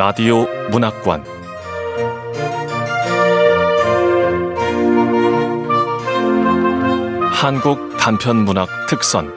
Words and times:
라디오 0.00 0.46
문학관 0.70 1.22
한국 7.34 7.98
단편 7.98 8.36
문학 8.46 8.66
특선 8.88 9.30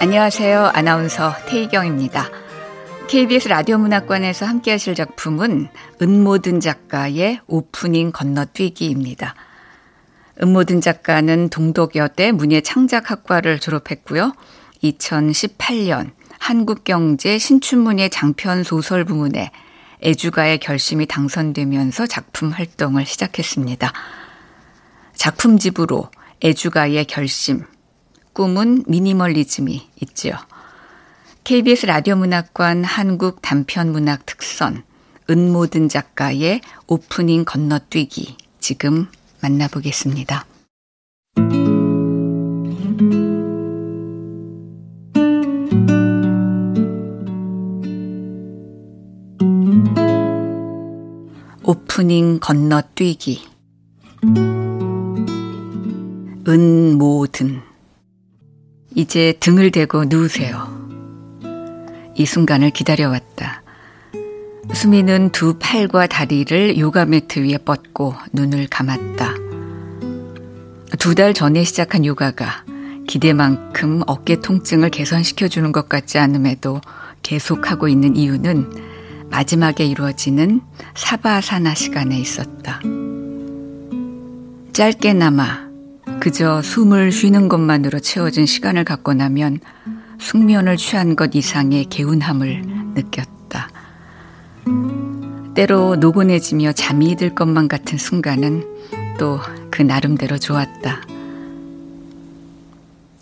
안녕하세요. 0.00 0.70
아나운서 0.72 1.34
태희경입니다. 1.46 2.28
KBS 3.08 3.48
라디오 3.48 3.78
문학관에서 3.78 4.46
함께 4.46 4.70
하실 4.70 4.94
작품은 4.94 5.66
은모든 6.00 6.60
작가의 6.60 7.40
오프닝 7.48 8.12
건너뛰기입니다. 8.12 9.34
은모든 10.42 10.80
작가는 10.80 11.48
동독여대 11.48 12.32
문예창작학과를 12.32 13.60
졸업했고요. 13.60 14.32
2018년 14.82 16.10
한국경제 16.38 17.38
신춘문예 17.38 18.08
장편 18.08 18.64
소설 18.64 19.04
부문에 19.04 19.50
애주가의 20.02 20.58
결심이 20.58 21.06
당선되면서 21.06 22.06
작품 22.06 22.50
활동을 22.50 23.06
시작했습니다. 23.06 23.92
작품집으로 25.14 26.10
애주가의 26.44 27.06
결심, 27.06 27.64
꿈은 28.34 28.84
미니멀리즘이 28.86 29.88
있지요. 30.02 30.34
KBS 31.44 31.86
라디오 31.86 32.16
문학관 32.16 32.84
한국 32.84 33.40
단편 33.40 33.92
문학 33.92 34.26
특선 34.26 34.82
은모든 35.30 35.88
작가의 35.88 36.60
오프닝 36.86 37.44
건너뛰기 37.44 38.36
지금 38.60 39.08
만나보겠습니다. 39.44 40.46
오프닝 51.62 52.40
건너뛰기 52.40 53.46
은모든 56.48 57.60
이제 58.94 59.34
등을 59.40 59.70
대고 59.70 60.06
누우세요. 60.06 60.72
이 62.16 62.24
순간을 62.24 62.70
기다려왔다. 62.70 63.63
수미는 64.72 65.30
두 65.30 65.54
팔과 65.58 66.06
다리를 66.06 66.78
요가 66.78 67.04
매트 67.04 67.40
위에 67.40 67.58
뻗고 67.58 68.14
눈을 68.32 68.66
감았다. 68.68 69.34
두 70.98 71.14
달 71.14 71.34
전에 71.34 71.64
시작한 71.64 72.04
요가가 72.04 72.64
기대만큼 73.06 74.02
어깨 74.06 74.40
통증을 74.40 74.90
개선시켜주는 74.90 75.70
것 75.72 75.88
같지 75.88 76.18
않음에도 76.18 76.80
계속하고 77.22 77.88
있는 77.88 78.16
이유는 78.16 78.70
마지막에 79.30 79.84
이루어지는 79.84 80.60
사바사나 80.94 81.74
시간에 81.74 82.18
있었다. 82.18 82.80
짧게나마 84.72 85.64
그저 86.20 86.62
숨을 86.62 87.12
쉬는 87.12 87.48
것만으로 87.48 88.00
채워진 88.00 88.46
시간을 88.46 88.84
갖고 88.84 89.12
나면 89.14 89.60
숙면을 90.18 90.76
취한 90.76 91.16
것 91.16 91.34
이상의 91.34 91.86
개운함을 91.86 92.62
느꼈다. 92.94 93.33
때로 95.54 95.96
노곤해지며 95.96 96.72
잠이 96.72 97.16
들 97.16 97.34
것만 97.34 97.68
같은 97.68 97.98
순간은 97.98 98.64
또 99.18 99.38
그 99.74 99.82
나름대로 99.82 100.38
좋았다. 100.38 101.02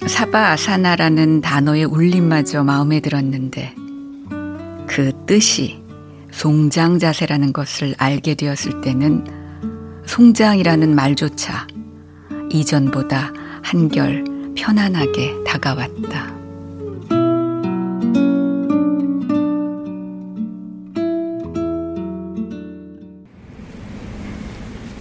사바아사나라는 0.06 1.40
단어의 1.40 1.84
울림마저 1.84 2.62
마음에 2.62 3.00
들었는데 3.00 3.74
그 4.86 5.12
뜻이 5.24 5.82
송장 6.30 6.98
자세라는 6.98 7.54
것을 7.54 7.94
알게 7.96 8.34
되었을 8.34 8.82
때는 8.82 9.24
송장이라는 10.04 10.94
말조차 10.94 11.66
이전보다 12.50 13.32
한결 13.62 14.24
편안하게 14.54 15.44
다가왔다. 15.46 16.41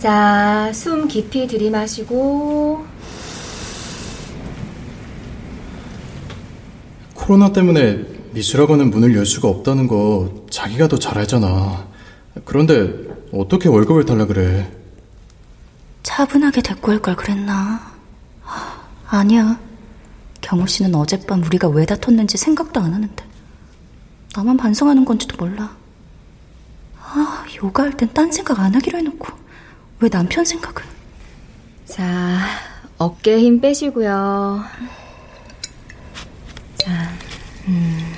자, 0.02 0.72
숨 0.74 1.08
깊이 1.08 1.46
들이마시고. 1.46 2.84
코로나 7.14 7.52
때문에 7.54 8.04
미술학원은 8.32 8.90
문을 8.90 9.16
열 9.16 9.28
수가 9.28 9.48
없다는 9.48 9.88
거 9.88 10.44
자기가 10.50 10.88
더 10.88 10.98
잘 10.98 11.20
알잖아. 11.20 11.86
그런데 12.46 12.92
어떻게 13.32 13.70
월급을 13.70 14.06
달라 14.06 14.26
그래? 14.26 14.72
차분하게 16.02 16.64
대꾸할 16.64 17.00
걸 17.00 17.16
그랬나? 17.16 17.92
아니야. 19.08 19.60
경호 20.42 20.66
씨는 20.66 20.96
어젯밤 20.96 21.44
우리가 21.44 21.68
왜 21.70 21.86
다퉜는지 21.86 22.38
생각도 22.40 22.80
안 22.80 22.94
하는데. 22.96 23.24
나만 24.36 24.58
반성하는 24.58 25.06
건지도 25.06 25.38
몰라. 25.38 25.76
아, 27.00 27.46
요가 27.62 27.84
할 27.84 27.92
땐 27.92 28.10
딴 28.14 28.32
생각 28.32 28.60
안 28.60 28.74
하기로 28.74 28.98
해놓고. 28.98 29.28
왜 30.02 30.10
남편 30.10 30.44
생각은? 30.44 30.84
자, 31.86 32.40
어깨 32.98 33.40
힘 33.40 33.62
빼시고요. 33.62 34.64
자, 36.78 36.92
음. 37.68 38.14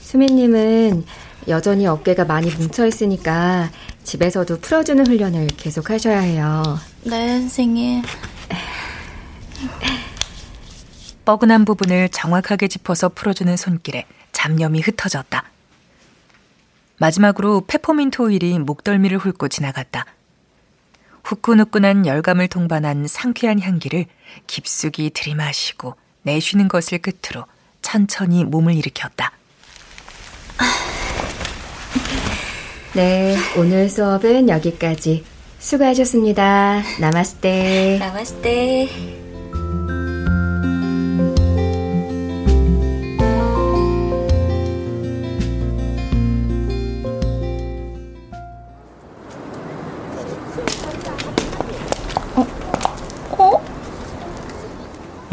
수미님은 0.00 1.04
여전히 1.48 1.88
어깨가 1.88 2.24
많이 2.24 2.50
뭉쳐 2.50 2.86
있으니까 2.86 3.70
집에서도 4.04 4.60
풀어주는 4.60 5.04
훈련을 5.08 5.48
계속 5.48 5.90
하셔야 5.90 6.20
해요. 6.20 6.78
네, 7.02 7.40
선생님. 7.40 8.02
뻐근한 11.24 11.64
부분을 11.64 12.10
정확하게 12.10 12.68
짚어서 12.68 13.08
풀어주는 13.08 13.56
손길에 13.56 14.04
잡념이 14.30 14.82
흩어졌다. 14.82 15.53
마지막으로 16.98 17.62
페퍼민트 17.66 18.22
오일이 18.22 18.58
목덜미를 18.58 19.18
훑고 19.18 19.48
지나갔다. 19.48 20.06
후끈후끈한 21.24 22.06
열감을 22.06 22.48
동반한 22.48 23.06
상쾌한 23.06 23.60
향기를 23.60 24.06
깊숙이 24.46 25.10
들이마시고 25.10 25.94
내쉬는 26.22 26.68
것을 26.68 26.98
끝으로 26.98 27.46
천천히 27.82 28.44
몸을 28.44 28.74
일으켰다. 28.74 29.32
네, 32.94 33.36
오늘 33.56 33.88
수업은 33.88 34.48
여기까지. 34.48 35.24
수고하셨습니다. 35.58 36.82
나마스테. 37.00 37.98
나마스테. 37.98 39.23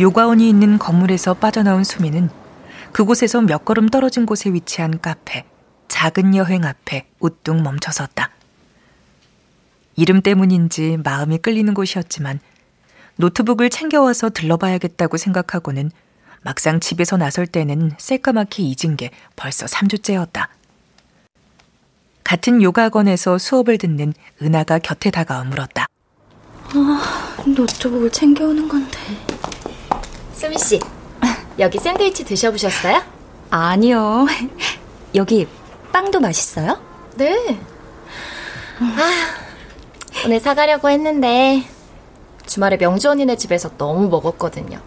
요가원이 0.02 0.50
있는 0.50 0.80
건물에서 0.80 1.36
빠져나온 1.36 1.84
수미는 1.84 2.32
그곳에서 2.92 3.40
몇 3.42 3.64
걸음 3.64 3.88
떨어진 3.88 4.26
곳에 4.26 4.52
위치한 4.52 5.00
카페, 5.00 5.46
작은 5.90 6.36
여행 6.36 6.66
앞에 6.66 7.06
우뚝 7.20 7.62
멈춰섰다. 7.62 8.32
이름 9.96 10.24
때문인지 10.24 10.98
마음이 11.04 11.38
끌리는 11.38 11.72
곳이었지만 11.76 12.40
노트북을 13.18 13.70
챙겨와서 13.70 14.32
들러봐야겠다고 14.32 15.18
생각하고는 15.18 15.92
막상 16.42 16.80
집에서 16.80 17.18
나설 17.18 17.46
때는 17.46 17.92
새까맣게 18.00 18.64
잊은 18.64 18.98
게 18.98 19.12
벌써 19.36 19.68
3주째였다. 19.68 20.48
같은 22.24 22.64
요가학원에서 22.64 23.38
수업을 23.38 23.78
듣는 23.78 24.16
은하가 24.42 24.80
곁에 24.80 25.12
다가와 25.12 25.44
물었다. 25.44 25.86
아, 26.74 27.36
노트북을 27.46 28.10
챙겨오는 28.10 28.68
건데. 28.68 28.98
수미 30.42 30.58
씨, 30.58 30.80
여기 31.60 31.78
샌드위치 31.78 32.26
드셔보셨어요? 32.26 33.04
아니요. 33.52 34.26
여기 35.14 35.48
빵도 35.94 36.20
맛있어요? 36.20 36.82
네. 37.16 37.60
아, 38.80 39.12
오늘 40.26 40.40
사가려고 40.40 40.90
했는데 40.90 41.64
주말에 42.48 42.78
명주 42.78 43.08
언니네 43.12 43.36
집에서 43.36 43.70
너무 43.78 44.10
먹었거든요. 44.10 44.80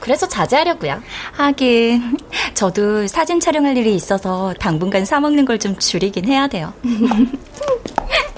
그래서 0.00 0.28
자제하려고요. 0.28 1.00
하긴 1.32 2.18
저도 2.52 3.06
사진 3.06 3.40
촬영할 3.40 3.78
일이 3.78 3.94
있어서 3.94 4.52
당분간 4.60 5.06
사 5.06 5.18
먹는 5.18 5.46
걸 5.46 5.56
좀 5.58 5.78
줄이긴 5.78 6.26
해야 6.26 6.46
돼요. 6.46 6.74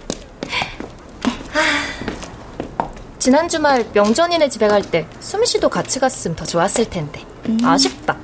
지난 3.23 3.49
주말 3.49 3.87
명전이네 3.93 4.49
집에 4.49 4.67
갈 4.67 4.83
때 4.83 5.07
수미 5.21 5.47
씨도 5.47 5.69
같이 5.69 6.01
갔으면 6.01 6.35
더 6.35 6.45
좋았을 6.45 6.91
텐데. 6.91 7.25
음. 7.49 7.57
아쉽다. 7.63 8.17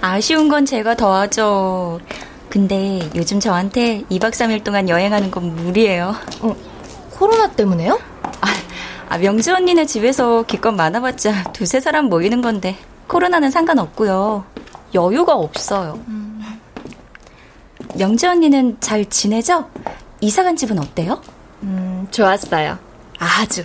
아쉬운 0.00 0.48
건 0.48 0.66
제가 0.66 0.96
더하죠. 0.96 2.00
근데 2.48 2.98
요즘 3.14 3.38
저한테 3.38 4.02
2박 4.10 4.32
3일 4.32 4.64
동안 4.64 4.88
여행하는 4.88 5.30
건 5.30 5.54
무리예요. 5.54 6.16
어, 6.40 6.56
코로나 7.12 7.48
때문에요? 7.52 8.00
아, 8.40 8.46
아, 9.08 9.18
명주 9.18 9.54
언니네 9.54 9.86
집에서 9.86 10.42
기껏 10.42 10.72
많아봤자 10.72 11.52
두세 11.52 11.78
사람 11.78 12.06
모이는 12.06 12.42
건데 12.42 12.76
코로나는 13.06 13.52
상관없고요. 13.52 14.44
여유가 14.94 15.36
없어요. 15.36 16.00
음. 16.08 16.60
명주 17.96 18.28
언니는 18.28 18.78
잘 18.80 19.04
지내죠? 19.08 19.70
이사 20.20 20.42
간 20.42 20.56
집은 20.56 20.76
어때요? 20.80 21.22
음, 21.62 22.08
좋았어요. 22.10 22.78
아주. 23.20 23.62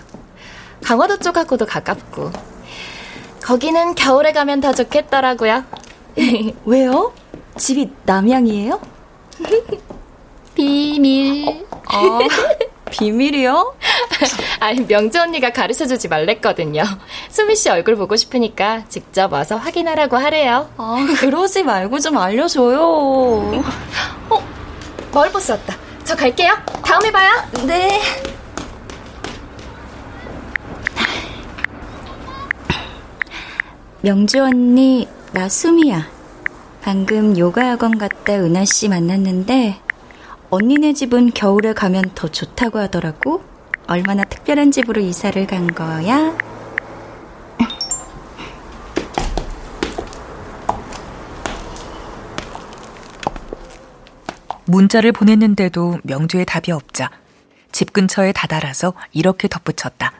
강화도 0.86 1.16
쪽하고도 1.18 1.66
가깝고. 1.66 2.30
거기는 3.42 3.96
겨울에 3.96 4.30
가면 4.30 4.60
더 4.60 4.72
좋겠더라고요. 4.72 5.64
왜요? 6.64 7.12
집이 7.58 7.90
남양이에요? 8.04 8.80
비밀. 10.54 11.48
어, 11.48 11.64
아, 11.88 12.18
비밀이요? 12.90 13.74
아니, 14.60 14.86
명주 14.86 15.20
언니가 15.20 15.50
가르쳐 15.50 15.86
주지 15.86 16.06
말랬거든요. 16.06 16.84
수미 17.30 17.56
씨 17.56 17.68
얼굴 17.68 17.96
보고 17.96 18.14
싶으니까 18.14 18.84
직접 18.88 19.32
와서 19.32 19.56
확인하라고 19.56 20.16
하래요. 20.16 20.70
아, 20.76 21.04
그러지 21.18 21.64
말고 21.64 21.98
좀 21.98 22.16
알려줘요. 22.16 22.80
어, 24.30 24.44
마을버스 25.12 25.50
왔다. 25.50 25.74
저 26.04 26.14
갈게요. 26.14 26.54
다음에 26.84 27.10
봐요. 27.10 27.32
네. 27.66 28.00
명주 34.02 34.42
언니, 34.42 35.08
나 35.32 35.48
수미야. 35.48 36.06
방금 36.82 37.36
요가 37.36 37.70
학원 37.70 37.98
갔다 37.98 38.34
은하 38.34 38.64
씨 38.64 38.88
만났는데 38.88 39.80
언니네 40.50 40.92
집은 40.92 41.32
겨울에 41.32 41.72
가면 41.72 42.12
더 42.14 42.28
좋다고 42.28 42.78
하더라고. 42.78 43.42
얼마나 43.88 44.22
특별한 44.24 44.70
집으로 44.70 45.00
이사를 45.00 45.46
간 45.46 45.66
거야? 45.66 46.36
문자를 54.66 55.12
보냈는데도 55.12 56.00
명주의 56.02 56.44
답이 56.44 56.72
없자 56.72 57.10
집 57.72 57.92
근처에 57.92 58.32
다다라서 58.32 58.94
이렇게 59.12 59.48
덧붙였다. 59.48 60.12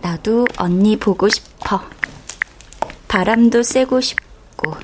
나도 0.00 0.46
언니 0.56 0.96
보고 0.98 1.28
싶어. 1.28 1.82
바람도 3.08 3.62
쐬고 3.62 4.00
싶고. 4.02 4.76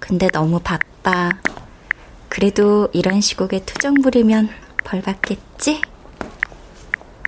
근데 0.00 0.28
너무 0.28 0.60
바빠. 0.60 1.30
그래도 2.28 2.88
이런 2.92 3.20
시국에 3.20 3.64
투정 3.64 3.94
부리면 4.02 4.50
벌 4.84 5.00
받겠지? 5.00 5.80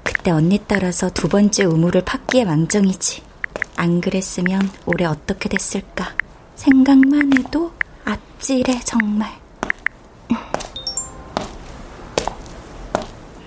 그때 0.02 0.32
언니 0.32 0.60
따라서 0.66 1.08
두 1.08 1.28
번째 1.28 1.64
우물을 1.64 2.02
팠기에 2.02 2.44
망정이지. 2.44 3.22
안 3.76 4.00
그랬으면 4.00 4.68
올해 4.86 5.04
어떻게 5.06 5.48
됐을까? 5.48 6.14
생각만 6.56 7.30
해도 7.38 7.72
아찔해, 8.04 8.80
정말. 8.80 9.32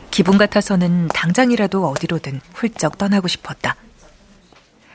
기분 0.10 0.38
같아서는 0.38 1.10
당장이라도 1.10 1.88
어디로든 1.88 2.42
훌쩍 2.54 2.98
떠나고 2.98 3.28
싶었다. 3.28 3.76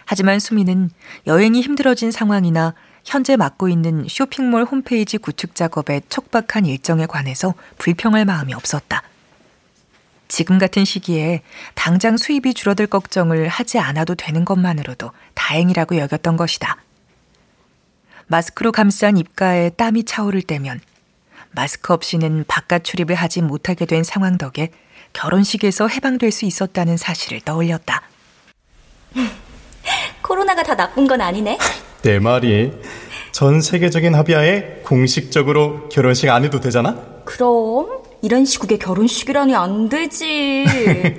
하지만 0.07 0.39
수미는 0.39 0.89
여행이 1.27 1.61
힘들어진 1.61 2.11
상황이나 2.11 2.75
현재 3.05 3.37
맡고 3.37 3.69
있는 3.69 4.07
쇼핑몰 4.09 4.65
홈페이지 4.65 5.19
구축 5.19 5.55
작업의 5.55 6.03
촉박한 6.09 6.65
일정에 6.65 7.07
관해서 7.07 7.55
불평할 7.79 8.25
마음이 8.25 8.55
없었다. 8.55 9.03
지금 10.29 10.59
같은 10.59 10.85
시기에 10.85 11.43
당장 11.75 12.17
수입이 12.17 12.55
줄어들 12.55 12.87
걱정을 12.87 13.49
하지 13.49 13.79
않아도 13.79 14.15
되는 14.15 14.45
것만으로도 14.45 15.13
다행이라고 15.35 15.99
여겼던 15.99 16.37
것이다. 16.37 16.77
마스크로 18.27 18.73
감싼 18.73 19.19
입가에 19.19 19.71
땀이 19.71 20.05
차오를 20.05 20.43
때면 20.43 20.81
마스크 21.53 21.93
없이는 21.93 22.45
바깥 22.49 22.85
출입을 22.85 23.15
하지 23.15 23.41
못하게 23.41 23.87
된 23.87 24.03
상황 24.03 24.37
덕에 24.37 24.71
결혼식에서 25.13 25.89
해방될 25.89 26.33
수 26.33 26.45
있었다는 26.45 26.97
사실을 26.97 27.41
떠올렸다. 27.41 28.03
코로나가 30.23 30.63
다 30.63 30.77
나쁜 30.77 31.07
건 31.07 31.21
아니네. 31.21 31.59
내 32.03 32.19
말이 32.19 32.73
전 33.33 33.61
세계적인 33.61 34.15
합의하에 34.15 34.81
공식적으로 34.85 35.89
결혼식 35.89 36.31
안 36.31 36.45
해도 36.45 36.61
되잖아? 36.61 36.97
그럼 37.25 38.03
이런 38.23 38.45
시국에 38.45 38.79
결혼식이라니 38.79 39.55
안 39.55 39.89
되지. 39.89 40.65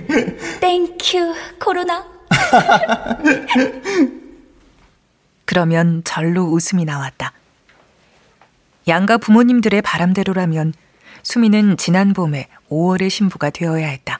Thank 0.61 1.06
you 1.06 1.33
코로나. 1.59 2.05
그러면 5.45 6.01
절로 6.03 6.43
웃음이 6.43 6.85
나왔다. 6.85 7.33
양가 8.87 9.17
부모님들의 9.17 9.81
바람대로라면 9.81 10.73
수미는 11.23 11.77
지난 11.77 12.13
봄에 12.13 12.47
5월의 12.69 13.09
신부가 13.09 13.49
되어야 13.49 13.87
했다. 13.87 14.19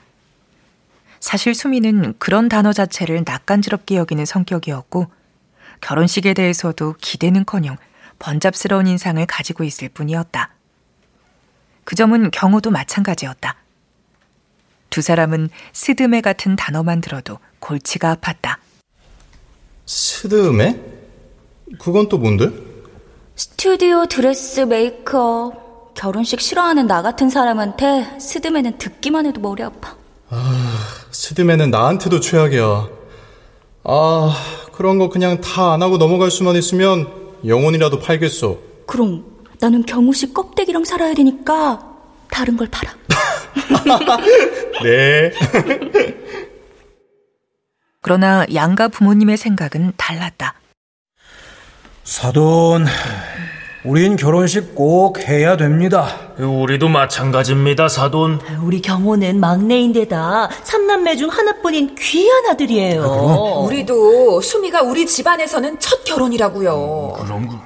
사실 1.20 1.54
수미는 1.54 2.16
그런 2.20 2.50
단어 2.50 2.74
자체를 2.74 3.24
낯간지럽게 3.26 3.96
여기는 3.96 4.26
성격이었고 4.26 5.08
결혼식에 5.82 6.34
대해서도 6.34 6.96
기대는커녕 7.00 7.78
번잡스러운 8.20 8.88
인상을 8.88 9.24
가지고 9.26 9.64
있을 9.64 9.90
뿐이었다. 9.90 10.52
그 11.84 11.96
점은 11.96 12.32
경호도 12.32 12.72
마찬가지였다. 12.72 13.56
두 14.90 15.02
사람은 15.02 15.50
스드메 15.74 16.22
같은 16.22 16.56
단어만 16.56 17.02
들어도 17.02 17.40
골치가 17.60 18.16
아팠다. 18.16 18.58
스드메? 19.86 20.80
그건 21.80 22.10
또 22.10 22.18
뭔데? 22.18 22.50
스튜디오 23.36 24.06
드레스 24.06 24.62
메이크업. 24.62 25.94
결혼식 25.94 26.42
싫어하는 26.42 26.88
나 26.88 27.02
같은 27.02 27.30
사람한테 27.30 28.20
스드메는 28.20 28.78
듣기만 28.78 29.26
해도 29.26 29.42
머리 29.42 29.64
아파. 29.64 29.96
아, 30.30 30.78
스드메는 31.12 31.72
나한테도 31.72 32.20
최악이야. 32.20 32.88
아, 33.84 34.36
그런 34.74 34.98
거 34.98 35.10
그냥 35.10 35.40
다 35.42 35.72
안 35.74 35.82
하고 35.82 35.98
넘어갈 35.98 36.30
수만 36.32 36.56
있으면 36.56 37.08
영혼이라도 37.46 38.00
팔겠어. 38.00 38.58
그럼 38.86 39.26
나는 39.60 39.86
경우 39.86 40.14
씨 40.14 40.34
껍데기랑 40.34 40.84
살아야 40.86 41.14
되니까 41.14 41.80
다른 42.30 42.58
걸 42.58 42.68
팔아. 42.70 42.94
네. 44.84 45.32
그러나 48.02 48.46
양가 48.54 48.88
부모님의 48.90 49.38
생각은 49.38 49.94
달랐다. 49.98 50.54
사돈, 52.04 52.86
우린 53.88 54.18
결혼식 54.18 54.76
꼭 54.76 55.18
해야 55.30 55.56
됩니다. 55.56 56.34
우리도 56.38 56.90
마찬가지입니다, 56.90 57.88
사돈. 57.88 58.42
우리 58.62 58.82
경호는 58.82 59.40
막내인데다 59.40 60.50
삼남매 60.64 61.16
중 61.16 61.30
하나뿐인 61.30 61.96
귀한 61.96 62.48
아들이에요. 62.48 63.02
아, 63.02 63.60
우리도 63.60 64.42
수미가 64.42 64.82
우리 64.82 65.06
집안에서는 65.06 65.80
첫 65.80 66.04
결혼이라고요. 66.04 67.16
음, 67.18 67.24
그럼 67.24 67.62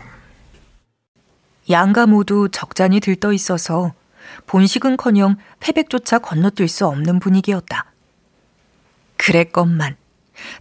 양가 1.72 2.06
모두 2.06 2.50
적잖이 2.52 3.00
들떠 3.00 3.34
있어서 3.34 3.94
본식은커녕 4.46 5.38
패백조차 5.60 6.20
건너뛸 6.20 6.68
수 6.68 6.86
없는 6.86 7.20
분위기였다. 7.20 7.86
그랬건만 9.18 9.96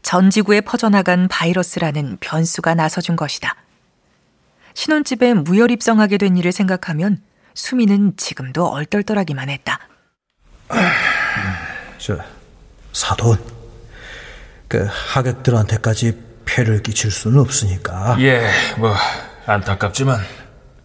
전 0.00 0.30
지구에 0.30 0.62
퍼져나간 0.62 1.28
바이러스라는 1.28 2.16
변수가 2.20 2.74
나서준 2.76 3.16
것이다. 3.16 3.56
신혼집에 4.74 5.34
무혈 5.34 5.70
입성하게 5.70 6.18
된 6.18 6.36
일을 6.36 6.52
생각하면 6.52 7.22
수미는 7.54 8.14
지금도 8.16 8.68
얼떨떨하기만 8.68 9.48
했다. 9.50 9.78
저 11.98 12.18
사돈, 12.92 13.38
그 14.68 14.86
하객들한테까지 14.88 16.16
폐를 16.44 16.82
끼칠 16.82 17.10
수는 17.10 17.40
없으니까. 17.40 18.16
예, 18.20 18.48
뭐 18.78 18.94
안타깝지만 19.46 20.20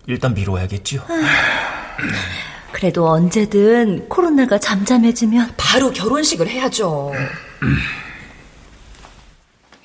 일단 0.08 0.34
미뤄야겠죠. 0.34 1.06
그래도 2.72 3.08
언제든 3.08 4.10
코로나가 4.10 4.60
잠잠해지면 4.60 5.54
바로 5.56 5.92
결혼식을 5.92 6.48
해야죠. 6.50 7.14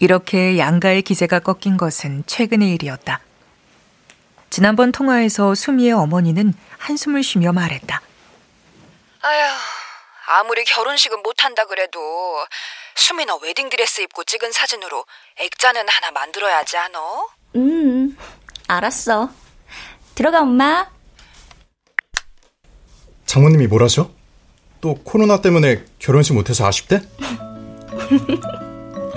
이렇게 0.00 0.59
양가의 0.59 1.02
기세가 1.02 1.40
꺾인 1.40 1.76
것은 1.76 2.25
최근의 2.26 2.75
일이었다. 2.75 3.21
지난번 4.50 4.90
통화에서 4.92 5.54
수미의 5.54 5.92
어머니는 5.92 6.52
한숨을 6.78 7.23
쉬며 7.23 7.52
말했다. 7.52 8.02
아휴, 9.23 9.40
아무리 10.40 10.64
결혼식은 10.64 11.23
못한다 11.23 11.64
그래도 11.66 12.00
수미 12.97 13.25
너 13.26 13.37
웨딩드레스 13.37 14.00
입고 14.02 14.25
찍은 14.25 14.50
사진으로 14.52 15.04
액자는 15.37 15.88
하나 15.88 16.11
만들어야지 16.11 16.76
않어? 16.76 17.28
음, 17.57 18.16
알았어. 18.66 19.30
들어가, 20.14 20.40
엄마. 20.40 20.90
장모님이 23.26 23.69
뭘 23.69 23.83
하셔? 23.85 24.11
또 24.80 24.95
코로나 25.04 25.40
때문에 25.40 25.85
결혼식 25.99 26.33
못해서 26.33 26.66
아쉽대? 26.66 27.00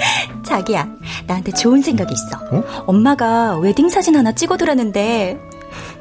자기야, 0.44 0.88
나한테 1.28 1.52
좋은 1.52 1.82
생각이 1.82 2.14
있어. 2.14 2.38
어? 2.52 2.64
엄마가 2.86 3.58
웨딩 3.58 3.90
사진 3.90 4.16
하나 4.16 4.32
찍어두라는데, 4.34 5.40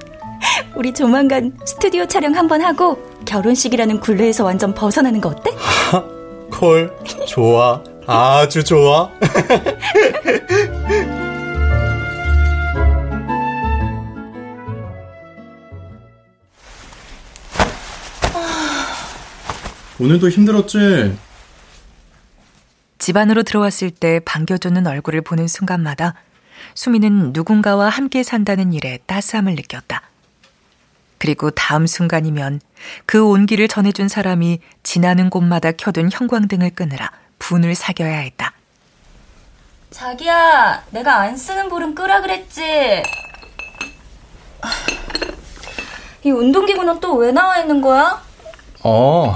우리 0.77 0.93
조만간 0.93 1.57
스튜디오 1.65 2.07
촬영 2.07 2.35
한번 2.35 2.63
하고 2.63 2.99
결혼식이라는 3.25 4.01
굴레에서 4.01 4.45
완전 4.45 4.75
벗어나는 4.75 5.21
거 5.21 5.31
어때? 5.31 5.51
콜, 6.51 6.93
좋아. 7.27 7.83
아주 8.07 8.63
좋아. 8.65 9.09
오늘도 19.99 20.29
힘들었지? 20.31 21.17
집 23.03 23.17
안으로 23.17 23.43
들어왔을 23.43 23.91
때 23.91 24.21
반겨주는 24.25 24.87
얼굴을 24.87 25.23
보는 25.23 25.49
순간마다 25.49 26.15
수미는 26.75 27.33
누군가와 27.33 27.89
함께 27.89 28.23
산다는 28.23 28.73
일에 28.73 29.01
따스함을 29.07 29.57
느꼈다. 29.57 30.03
그리고 31.19 31.51
다음 31.51 31.89
순간이면 31.89 32.61
그 33.05 33.25
온기를 33.25 33.67
전해준 33.67 34.07
사람이 34.07 34.61
지나는 34.85 35.31
곳마다 35.31 35.73
켜둔 35.73 36.11
형광등을 36.13 36.71
끄느라 36.77 37.11
분을 37.41 37.75
사겨야 37.75 38.19
했다. 38.19 38.53
자기야, 39.91 40.85
내가 40.91 41.17
안 41.23 41.37
쓰는 41.37 41.69
볼은 41.69 41.97
끄라 41.97 42.21
그랬지. 42.21 43.03
이 46.23 46.31
운동기구는 46.31 47.01
또 47.01 47.15
왜 47.17 47.33
나와 47.33 47.59
있는 47.59 47.81
거야? 47.81 48.23
어, 48.85 49.35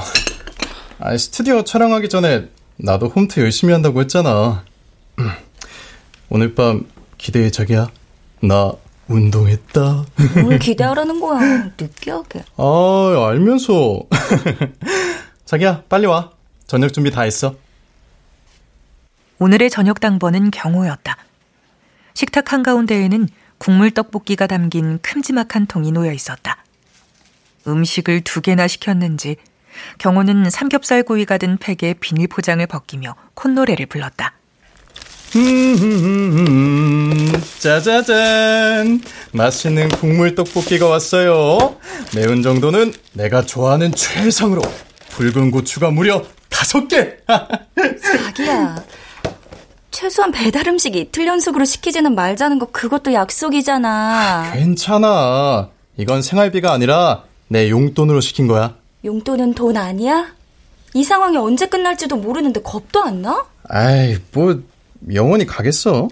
아, 1.00 1.16
스튜디오 1.16 1.64
촬영하기 1.64 2.08
전에 2.08 2.48
나도 2.76 3.08
홈트 3.08 3.40
열심히 3.40 3.72
한다고 3.72 4.00
했잖아. 4.00 4.64
오늘 6.28 6.54
밤 6.54 6.86
기대해, 7.18 7.50
자기야. 7.50 7.88
나 8.42 8.72
운동했다. 9.08 10.04
뭘 10.42 10.58
기대하라는 10.58 11.20
거야, 11.20 11.70
느끼하게. 11.78 12.44
아, 12.56 13.28
알면서. 13.30 14.02
자기야, 15.46 15.84
빨리 15.88 16.06
와. 16.06 16.32
저녁 16.66 16.92
준비 16.92 17.10
다 17.10 17.22
했어. 17.22 17.54
오늘의 19.38 19.70
저녁 19.70 20.00
당번은 20.00 20.50
경호였다. 20.50 21.16
식탁 22.14 22.52
한가운데에는 22.52 23.28
국물 23.58 23.90
떡볶이가 23.92 24.46
담긴 24.46 24.98
큼지막한 25.02 25.66
통이 25.66 25.92
놓여 25.92 26.12
있었다. 26.12 26.64
음식을 27.66 28.22
두 28.22 28.40
개나 28.40 28.66
시켰는지 28.68 29.36
경호는 29.98 30.50
삼겹살 30.50 31.02
구이가 31.02 31.38
든 31.38 31.56
팩에 31.58 31.94
비닐 32.00 32.28
포장을 32.28 32.64
벗기며 32.66 33.14
콧노래를 33.34 33.86
불렀다. 33.86 34.32
음, 35.36 37.32
짜자잔. 37.58 39.00
맛있는 39.32 39.88
국물 39.90 40.34
떡볶이가 40.34 40.86
왔어요. 40.86 41.76
매운 42.14 42.42
정도는 42.42 42.92
내가 43.12 43.42
좋아하는 43.42 43.92
최상으로. 43.92 44.62
붉은 45.10 45.50
고추가 45.50 45.90
무려 45.90 46.22
다섯 46.48 46.88
개. 46.88 47.16
자기야. 47.26 48.82
최소한 49.90 50.30
배달 50.30 50.68
음식 50.68 50.94
이틀 50.94 51.26
연속으로 51.26 51.64
시키지는 51.64 52.14
말자는 52.14 52.58
거 52.58 52.66
그것도 52.66 53.12
약속이잖아. 53.14 54.52
괜찮아. 54.54 55.70
이건 55.96 56.20
생활비가 56.22 56.72
아니라 56.72 57.24
내 57.48 57.70
용돈으로 57.70 58.20
시킨 58.20 58.46
거야. 58.46 58.74
용돈은 59.06 59.54
돈 59.54 59.76
아니야? 59.76 60.34
이 60.92 61.04
상황이 61.04 61.36
언제 61.36 61.66
끝날지도 61.66 62.16
모르는데 62.16 62.60
겁도 62.60 63.02
안 63.02 63.22
나? 63.22 63.46
아이, 63.68 64.18
뭐 64.32 64.60
영원히 65.12 65.46
가겠어. 65.46 66.08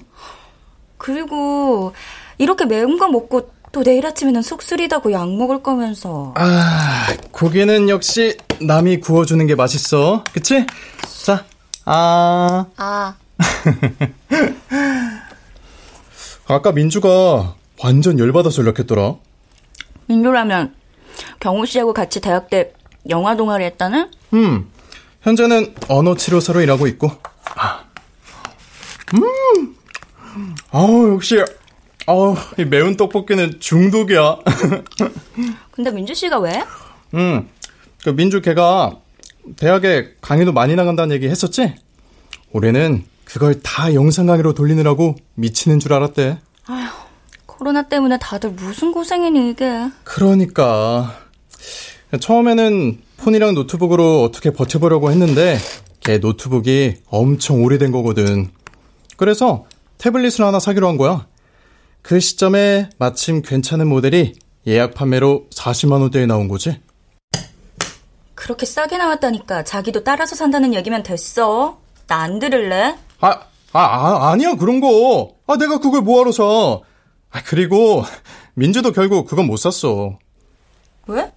그리고 0.96 1.92
이렇게 2.38 2.64
매운 2.64 2.96
거 2.96 3.08
먹고 3.08 3.50
또 3.72 3.82
내일 3.82 4.06
아침에는 4.06 4.40
속 4.42 4.62
쓰리다고 4.62 5.12
약 5.12 5.28
먹을 5.28 5.62
거면서. 5.62 6.32
아, 6.36 7.06
고기는 7.32 7.88
역시 7.88 8.36
남이 8.60 9.00
구워주는 9.00 9.44
게 9.46 9.56
맛있어. 9.56 10.22
그치? 10.32 10.64
자, 11.24 11.44
아. 11.84 12.66
아. 12.76 13.14
아까 16.46 16.72
민주가 16.72 17.54
완전 17.82 18.18
열받아서 18.18 18.62
연락했더라. 18.62 19.16
민주라면 20.06 20.74
경호 21.40 21.64
씨하고 21.64 21.92
같이 21.92 22.20
대학 22.20 22.50
때 22.50 22.72
영화 23.10 23.36
동아리 23.36 23.64
했다는? 23.64 24.10
음, 24.34 24.70
현재는 25.22 25.74
언어 25.88 26.14
치료사로 26.14 26.60
일하고 26.60 26.86
있고. 26.88 27.10
음, 29.14 29.74
아우 30.70 31.12
역시, 31.14 31.42
아우 32.06 32.36
이 32.58 32.64
매운 32.64 32.96
떡볶이는 32.96 33.60
중독이야. 33.60 34.38
근데 35.70 35.90
민주 35.90 36.14
씨가 36.14 36.38
왜? 36.38 36.64
음, 37.14 37.48
그 38.02 38.10
민주 38.14 38.40
걔가 38.40 38.96
대학에 39.56 40.14
강의도 40.20 40.52
많이 40.52 40.74
나간다는 40.74 41.14
얘기 41.14 41.28
했었지? 41.28 41.74
올해는 42.52 43.04
그걸 43.24 43.60
다 43.62 43.92
영상 43.94 44.26
강의로 44.26 44.54
돌리느라고 44.54 45.16
미치는 45.34 45.80
줄 45.80 45.92
알았대. 45.92 46.38
아휴, 46.66 46.88
코로나 47.46 47.82
때문에 47.82 48.18
다들 48.18 48.50
무슨 48.50 48.92
고생이니 48.92 49.50
이게. 49.50 49.88
그러니까 50.04 51.23
처음에는 52.20 53.00
폰이랑 53.18 53.54
노트북으로 53.54 54.22
어떻게 54.22 54.50
버텨보려고 54.50 55.10
했는데 55.10 55.58
걔 56.00 56.18
노트북이 56.18 56.96
엄청 57.08 57.62
오래된 57.62 57.92
거거든. 57.92 58.50
그래서 59.16 59.66
태블릿을 59.98 60.44
하나 60.44 60.58
사기로 60.58 60.88
한 60.88 60.96
거야. 60.96 61.26
그 62.02 62.20
시점에 62.20 62.90
마침 62.98 63.40
괜찮은 63.42 63.86
모델이 63.88 64.34
예약 64.66 64.94
판매로 64.94 65.46
40만 65.54 66.00
원대에 66.02 66.26
나온 66.26 66.48
거지. 66.48 66.80
그렇게 68.34 68.66
싸게 68.66 68.98
나왔다니까 68.98 69.64
자기도 69.64 70.04
따라서 70.04 70.34
산다는 70.36 70.74
얘기면 70.74 71.02
됐어. 71.02 71.78
나 72.06 72.20
안 72.20 72.38
들을래? 72.38 72.96
아, 73.20 73.28
아, 73.72 73.80
아, 73.80 74.30
아니야, 74.30 74.56
그런 74.56 74.80
거. 74.80 75.34
아, 75.46 75.56
내가 75.56 75.78
그걸 75.78 76.02
뭐하러 76.02 76.32
사. 76.32 76.44
아, 76.44 77.42
그리고, 77.46 78.04
민주도 78.54 78.92
결국 78.92 79.26
그건 79.26 79.46
못 79.46 79.56
샀어. 79.56 80.18
왜? 81.06 81.32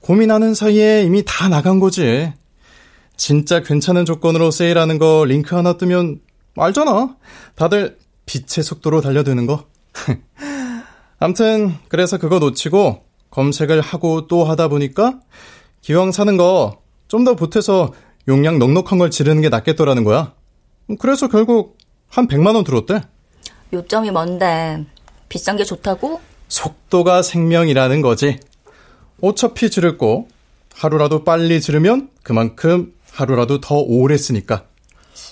고민하는 0.00 0.54
사이에 0.54 1.02
이미 1.04 1.22
다 1.26 1.48
나간 1.48 1.78
거지. 1.80 2.32
진짜 3.16 3.60
괜찮은 3.62 4.04
조건으로 4.06 4.50
세일하는 4.50 4.98
거 4.98 5.24
링크 5.26 5.54
하나 5.54 5.76
뜨면 5.76 6.20
알잖아. 6.56 7.16
다들 7.54 7.98
빛의 8.26 8.64
속도로 8.64 9.00
달려드는 9.02 9.46
거. 9.46 9.66
암튼, 11.18 11.74
그래서 11.88 12.16
그거 12.16 12.38
놓치고 12.38 13.04
검색을 13.30 13.80
하고 13.82 14.26
또 14.26 14.44
하다 14.44 14.68
보니까 14.68 15.20
기왕 15.82 16.12
사는 16.12 16.36
거 16.36 16.80
좀 17.10 17.24
더 17.24 17.34
보태서 17.34 17.92
용량 18.28 18.60
넉넉한 18.60 18.96
걸 19.00 19.10
지르는 19.10 19.42
게 19.42 19.48
낫겠더라는 19.48 20.04
거야. 20.04 20.32
그래서 21.00 21.26
결국 21.26 21.76
한 22.08 22.28
100만 22.28 22.54
원 22.54 22.62
들었대. 22.62 23.00
요점이 23.72 24.12
뭔데? 24.12 24.84
비싼 25.28 25.56
게 25.56 25.64
좋다고? 25.64 26.20
속도가 26.46 27.22
생명이라는 27.22 28.00
거지. 28.00 28.38
어차피 29.20 29.70
지를 29.70 29.98
거 29.98 30.26
하루라도 30.74 31.24
빨리 31.24 31.60
지르면 31.60 32.08
그만큼 32.22 32.92
하루라도 33.12 33.60
더 33.60 33.76
오래 33.76 34.16
쓰니까. 34.16 34.64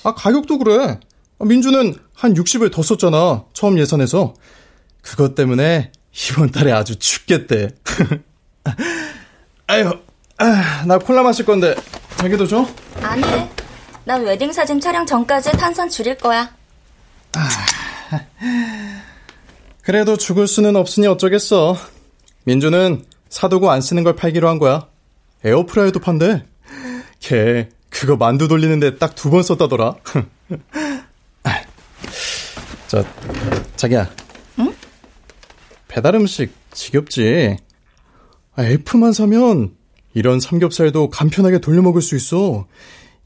아, 0.05 0.15
가격도 0.15 0.59
그래. 0.59 1.01
민주는 1.41 1.95
한 2.15 2.35
60을 2.35 2.73
더 2.73 2.83
썼잖아. 2.83 3.45
처음 3.53 3.79
예산에서. 3.79 4.35
그것 5.03 5.35
때문에 5.35 5.93
이번 6.31 6.51
달에 6.51 6.73
아주 6.73 6.97
죽겠대. 6.97 7.71
아유, 9.69 9.91
아, 10.39 10.85
나 10.87 10.99
콜라 10.99 11.23
마실 11.23 11.45
건데 11.45 11.75
자기도 12.17 12.47
줘? 12.47 12.67
아니, 13.01 13.23
난 14.05 14.25
웨딩 14.25 14.53
사진 14.53 14.81
촬영 14.81 15.07
전까지 15.07 15.53
탄산 15.53 15.89
줄일 15.89 16.17
거야. 16.17 16.51
아, 17.35 17.49
그래도 19.83 20.17
죽을 20.17 20.47
수는 20.47 20.77
없으니 20.77 21.07
어쩌겠어. 21.07 21.77
민주는 22.45 23.05
사두고 23.29 23.71
안 23.71 23.81
쓰는 23.81 24.05
걸 24.05 24.15
팔기로 24.17 24.49
한 24.49 24.59
거야. 24.59 24.89
에어프라이어도 25.45 26.01
판대. 26.01 26.45
걔 27.21 27.69
그거 27.91 28.17
만두 28.17 28.49
돌리는데 28.49 28.99
딱 28.99 29.15
두 29.15 29.31
번 29.31 29.43
썼다더라. 29.43 29.97
저 32.89 33.05
자기야. 33.77 34.11
응? 34.61 34.75
배달 35.89 36.15
음식 36.15 36.51
지겹지. 36.73 37.57
아, 38.57 38.65
F만 38.65 39.13
사면 39.13 39.75
이런 40.15 40.41
삼겹살도 40.41 41.11
간편하게 41.11 41.59
돌려 41.61 41.83
먹을 41.83 42.01
수 42.01 42.17
있어. 42.17 42.67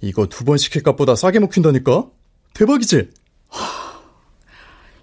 이거 0.00 0.26
두 0.26 0.44
번 0.44 0.58
시킬 0.58 0.82
값보다 0.82 1.14
싸게 1.14 1.38
먹힌다니까? 1.38 2.06
대박이지? 2.54 3.08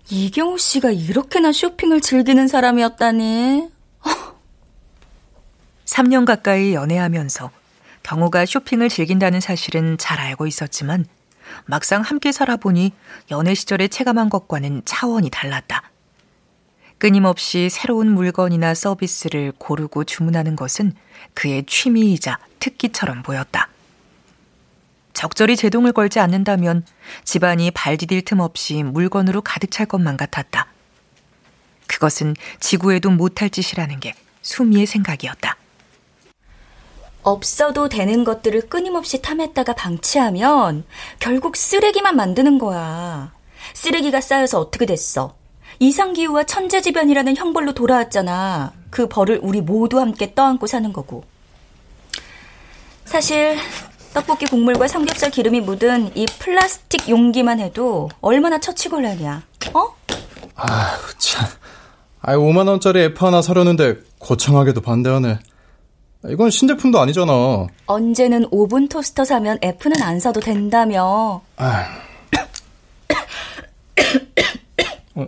이경호 0.09 0.57
씨가 0.57 0.91
이렇게나 0.91 1.51
쇼핑을 1.53 2.01
즐기는 2.01 2.45
사람이었다니. 2.47 3.69
3년 5.89 6.23
가까이 6.23 6.75
연애하면서 6.75 7.49
경호가 8.03 8.45
쇼핑을 8.45 8.89
즐긴다는 8.89 9.39
사실은 9.39 9.97
잘 9.97 10.19
알고 10.19 10.45
있었지만 10.45 11.05
막상 11.65 12.01
함께 12.01 12.31
살아보니 12.31 12.93
연애 13.31 13.55
시절에 13.55 13.87
체감한 13.87 14.29
것과는 14.29 14.83
차원이 14.85 15.31
달랐다. 15.31 15.83
끊임없이 16.99 17.69
새로운 17.71 18.11
물건이나 18.11 18.75
서비스를 18.75 19.51
고르고 19.57 20.03
주문하는 20.03 20.55
것은 20.55 20.93
그의 21.33 21.65
취미이자 21.65 22.37
특기처럼 22.59 23.23
보였다. 23.23 23.69
적절히 25.13 25.55
제동을 25.55 25.91
걸지 25.91 26.19
않는다면 26.19 26.85
집안이 27.23 27.71
발 27.71 27.97
디딜 27.97 28.23
틈 28.23 28.41
없이 28.41 28.83
물건으로 28.83 29.41
가득 29.41 29.71
찰 29.71 29.87
것만 29.87 30.17
같았다. 30.17 30.67
그것은 31.87 32.35
지구에도 32.59 33.09
못할 33.09 33.49
짓이라는 33.49 33.99
게 33.99 34.13
수미의 34.43 34.85
생각이었다. 34.85 35.57
없어도 37.23 37.89
되는 37.89 38.23
것들을 38.23 38.69
끊임없이 38.69 39.21
탐했다가 39.21 39.73
방치하면 39.73 40.83
결국 41.19 41.55
쓰레기만 41.55 42.15
만드는 42.15 42.57
거야. 42.59 43.31
쓰레기가 43.73 44.21
쌓여서 44.21 44.59
어떻게 44.59 44.85
됐어? 44.85 45.35
이상기후와 45.79 46.43
천재지변이라는 46.43 47.35
형벌로 47.35 47.73
돌아왔잖아. 47.73 48.73
그 48.89 49.07
벌을 49.07 49.39
우리 49.41 49.61
모두 49.61 49.99
함께 49.99 50.33
떠안고 50.33 50.67
사는 50.67 50.91
거고. 50.91 51.23
사실 53.05 53.57
떡볶이 54.13 54.45
국물과 54.45 54.87
삼겹살 54.87 55.29
기름이 55.29 55.61
묻은 55.61 56.11
이 56.15 56.25
플라스틱 56.39 57.09
용기만 57.09 57.59
해도 57.59 58.09
얼마나 58.21 58.59
처치곤란이야. 58.59 59.43
어? 59.73 59.95
아, 60.55 60.97
참. 61.17 61.47
아, 62.21 62.35
5만 62.35 62.67
원짜리 62.67 63.01
F 63.01 63.25
하나 63.25 63.41
사려는데 63.41 63.95
거창하게도 64.19 64.81
반대하네. 64.81 65.39
이건 66.27 66.49
신제품도 66.49 66.99
아니잖아. 66.99 67.67
언제는 67.85 68.47
오븐 68.51 68.89
토스터 68.89 69.23
사면 69.23 69.57
F는 69.61 70.01
안 70.01 70.19
사도 70.19 70.41
된다며. 70.41 71.41
아, 71.55 71.85
어. 75.15 75.27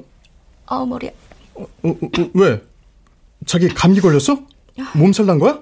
아 0.66 0.86
머리야. 0.86 1.12
어, 1.56 1.64
어, 1.84 1.90
어, 1.90 1.96
왜? 2.34 2.62
자기 3.46 3.70
감기 3.70 4.02
걸렸어? 4.02 4.38
몸살 4.96 5.26
난 5.26 5.40
거야? 5.40 5.60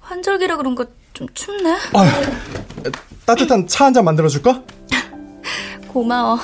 환절기라 0.00 0.56
그런 0.56 0.74
거좀 0.74 1.28
춥네. 1.34 1.70
아, 1.92 2.10
따뜻한 3.26 3.66
차 3.66 3.84
한 3.84 3.92
잔 3.92 4.04
만들어 4.04 4.28
줄까? 4.28 4.62
고마워. 5.88 6.38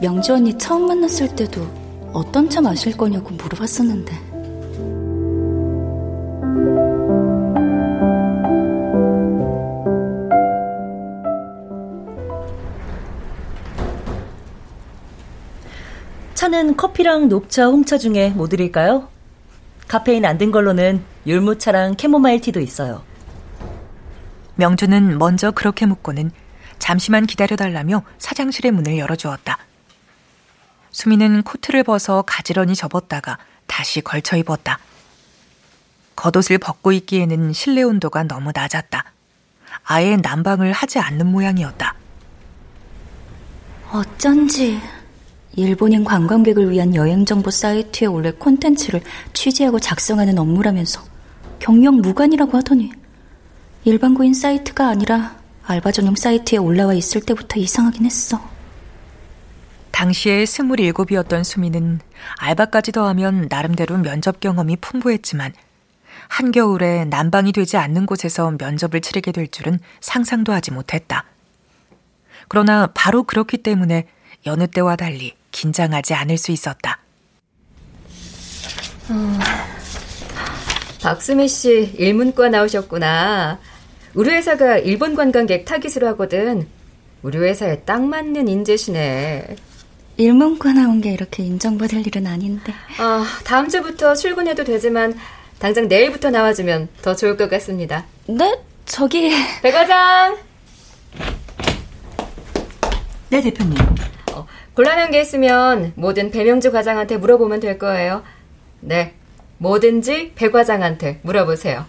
명주 0.00 0.34
언니 0.34 0.56
처음 0.58 0.86
만났을 0.86 1.34
때도 1.36 1.62
어떤 2.12 2.48
차 2.48 2.60
마실 2.60 2.96
거냐고 2.96 3.30
물어봤었는데. 3.30 4.31
차는 16.42 16.76
커피랑 16.76 17.28
녹차, 17.28 17.66
홍차 17.66 17.98
중에 17.98 18.30
뭐 18.30 18.48
드릴까요? 18.48 19.08
카페인 19.86 20.24
안 20.24 20.38
든 20.38 20.50
걸로는 20.50 21.04
율무차랑 21.24 21.94
캐모마일 21.94 22.40
티도 22.40 22.58
있어요. 22.58 23.04
명주는 24.56 25.18
먼저 25.18 25.52
그렇게 25.52 25.86
묻고는 25.86 26.32
잠시만 26.80 27.26
기다려달라며 27.26 28.02
사장실의 28.18 28.72
문을 28.72 28.98
열어주었다. 28.98 29.56
수미는 30.90 31.44
코트를 31.44 31.84
벗어 31.84 32.22
가지런히 32.22 32.74
접었다가 32.74 33.38
다시 33.68 34.00
걸쳐 34.00 34.36
입었다. 34.36 34.80
겉옷을 36.16 36.58
벗고 36.58 36.90
있기에는 36.90 37.52
실내 37.52 37.84
온도가 37.84 38.24
너무 38.24 38.50
낮았다. 38.52 39.04
아예 39.84 40.16
난방을 40.16 40.72
하지 40.72 40.98
않는 40.98 41.24
모양이었다. 41.24 41.94
어쩐지 43.92 44.80
일본인 45.54 46.02
관광객을 46.04 46.70
위한 46.70 46.94
여행정보 46.94 47.50
사이트에 47.50 48.06
올릴 48.06 48.38
콘텐츠를 48.38 49.02
취재하고 49.34 49.78
작성하는 49.78 50.38
업무라면서 50.38 51.02
경영 51.58 51.96
무관이라고 51.96 52.56
하더니 52.56 52.90
일반고인 53.84 54.32
사이트가 54.32 54.88
아니라 54.88 55.36
알바 55.64 55.92
전용 55.92 56.16
사이트에 56.16 56.58
올라와 56.58 56.94
있을 56.94 57.20
때부터 57.20 57.60
이상하긴 57.60 58.06
했어. 58.06 58.40
당시에 59.90 60.46
스물일곱이었던 60.46 61.44
수미는 61.44 62.00
알바까지 62.38 62.92
더하면 62.92 63.46
나름대로 63.50 63.98
면접 63.98 64.40
경험이 64.40 64.76
풍부했지만 64.76 65.52
한겨울에 66.28 67.04
난방이 67.04 67.52
되지 67.52 67.76
않는 67.76 68.06
곳에서 68.06 68.52
면접을 68.58 69.02
치르게 69.02 69.32
될 69.32 69.48
줄은 69.48 69.78
상상도 70.00 70.52
하지 70.52 70.72
못했다. 70.72 71.24
그러나 72.48 72.88
바로 72.94 73.22
그렇기 73.24 73.58
때문에 73.58 74.06
여느 74.46 74.66
때와 74.66 74.96
달리 74.96 75.34
긴장하지 75.52 76.14
않을 76.14 76.36
수 76.36 76.50
있었다. 76.50 76.98
어, 79.08 79.38
박수미 81.00 81.48
씨 81.48 81.94
일문과 81.98 82.48
나오셨구나. 82.48 83.60
우리 84.14 84.30
회사가 84.30 84.78
일본 84.78 85.14
관광객 85.14 85.64
타깃으로 85.64 86.08
하거든. 86.08 86.68
우리 87.22 87.38
회사에 87.38 87.80
딱 87.80 88.02
맞는 88.02 88.48
인재시네. 88.48 89.56
일문과 90.16 90.72
나온 90.72 91.00
게 91.00 91.12
이렇게 91.12 91.42
인정받을 91.42 92.06
일은 92.06 92.26
아닌데. 92.26 92.74
아, 92.98 93.24
다음 93.44 93.68
주부터 93.68 94.14
출근해도 94.14 94.64
되지만 94.64 95.18
당장 95.58 95.88
내일부터 95.88 96.30
나와주면 96.30 96.88
더 97.00 97.14
좋을 97.14 97.36
것 97.36 97.48
같습니다. 97.48 98.04
네? 98.26 98.60
저기... 98.84 99.30
배 99.62 99.70
과장! 99.70 100.36
네, 103.30 103.40
대표님. 103.40 103.76
어, 104.72 104.74
곤란한 104.74 105.10
게 105.10 105.20
있으면 105.20 105.92
뭐든 105.96 106.30
배명주 106.30 106.72
과장한테 106.72 107.18
물어보면 107.18 107.60
될 107.60 107.78
거예요. 107.78 108.22
네, 108.80 109.14
뭐든지 109.58 110.32
배 110.34 110.50
과장한테 110.50 111.20
물어보세요. 111.22 111.84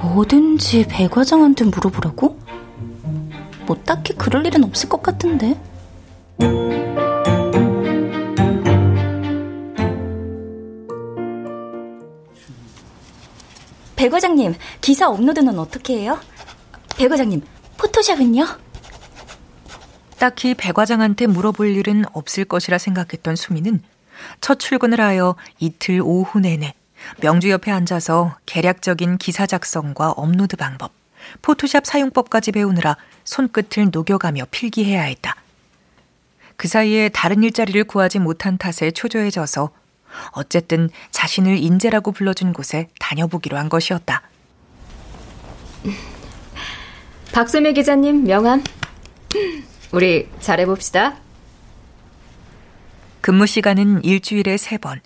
뭐든지 0.00 0.86
배 0.88 1.08
과장한테 1.08 1.64
물어보라고? 1.66 2.38
뭐 3.66 3.76
딱히 3.84 4.14
그럴 4.14 4.46
일은 4.46 4.64
없을 4.64 4.88
것 4.88 5.02
같은데. 5.02 5.56
배 13.96 14.08
과장님, 14.08 14.54
기사 14.80 15.10
업로드는 15.10 15.58
어떻게 15.58 15.98
해요? 15.98 16.18
배 16.96 17.06
과장님, 17.06 17.42
포토샵은요? 17.76 18.69
딱히 20.20 20.52
배 20.52 20.70
과장한테 20.70 21.26
물어볼 21.26 21.74
일은 21.74 22.04
없을 22.12 22.44
것이라 22.44 22.76
생각했던 22.76 23.36
수미는 23.36 23.80
첫 24.42 24.58
출근을 24.58 25.00
하여 25.00 25.34
이틀 25.58 26.02
오후 26.04 26.40
내내 26.40 26.74
명주 27.22 27.48
옆에 27.48 27.70
앉아서 27.70 28.36
개략적인 28.44 29.16
기사 29.16 29.46
작성과 29.46 30.10
업로드 30.10 30.58
방법, 30.58 30.92
포토샵 31.40 31.86
사용법까지 31.86 32.52
배우느라 32.52 32.98
손끝을 33.24 33.88
녹여가며 33.90 34.44
필기해야 34.50 35.00
했다. 35.04 35.36
그 36.58 36.68
사이에 36.68 37.08
다른 37.08 37.42
일자리를 37.42 37.82
구하지 37.84 38.18
못한 38.18 38.58
탓에 38.58 38.90
초조해져서 38.90 39.70
어쨌든 40.32 40.90
자신을 41.12 41.56
인재라고 41.56 42.12
불러준 42.12 42.52
곳에 42.52 42.88
다녀보기로 42.98 43.56
한 43.56 43.70
것이었다. 43.70 44.20
박수미 47.32 47.72
기자님 47.72 48.24
명함. 48.24 48.62
우리 49.92 50.28
잘해봅시다. 50.40 51.16
근무 53.20 53.46
시간은 53.46 54.04
일주일에 54.04 54.56
세 54.56 54.78
번, 54.78 55.00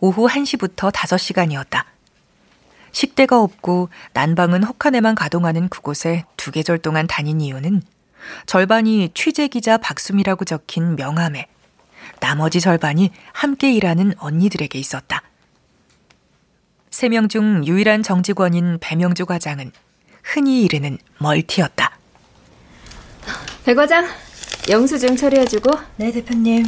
오후 0.00 0.26
1시부터 0.28 0.90
5시간이었다. 0.92 1.84
식대가 2.92 3.40
없고 3.40 3.88
난방은 4.12 4.64
혹한에만 4.64 5.14
가동하는 5.14 5.68
그곳에 5.68 6.24
두 6.36 6.50
계절 6.50 6.78
동안 6.78 7.06
다닌 7.06 7.40
이유는 7.40 7.82
절반이 8.46 9.10
취재기자 9.14 9.78
박수미라고 9.78 10.44
적힌 10.44 10.96
명함에 10.96 11.46
나머지 12.20 12.60
절반이 12.60 13.10
함께 13.32 13.72
일하는 13.72 14.12
언니들에게 14.18 14.78
있었다. 14.78 15.22
세 16.90 17.08
명 17.08 17.28
중 17.28 17.66
유일한 17.66 18.02
정직원인 18.02 18.78
배명주 18.80 19.24
과장은 19.26 19.72
흔히 20.22 20.62
이르는 20.62 20.98
멀티였다. 21.18 21.98
백과장, 23.64 24.06
영수증 24.68 25.16
처리해주고. 25.16 25.70
네, 25.96 26.10
대표님. 26.12 26.64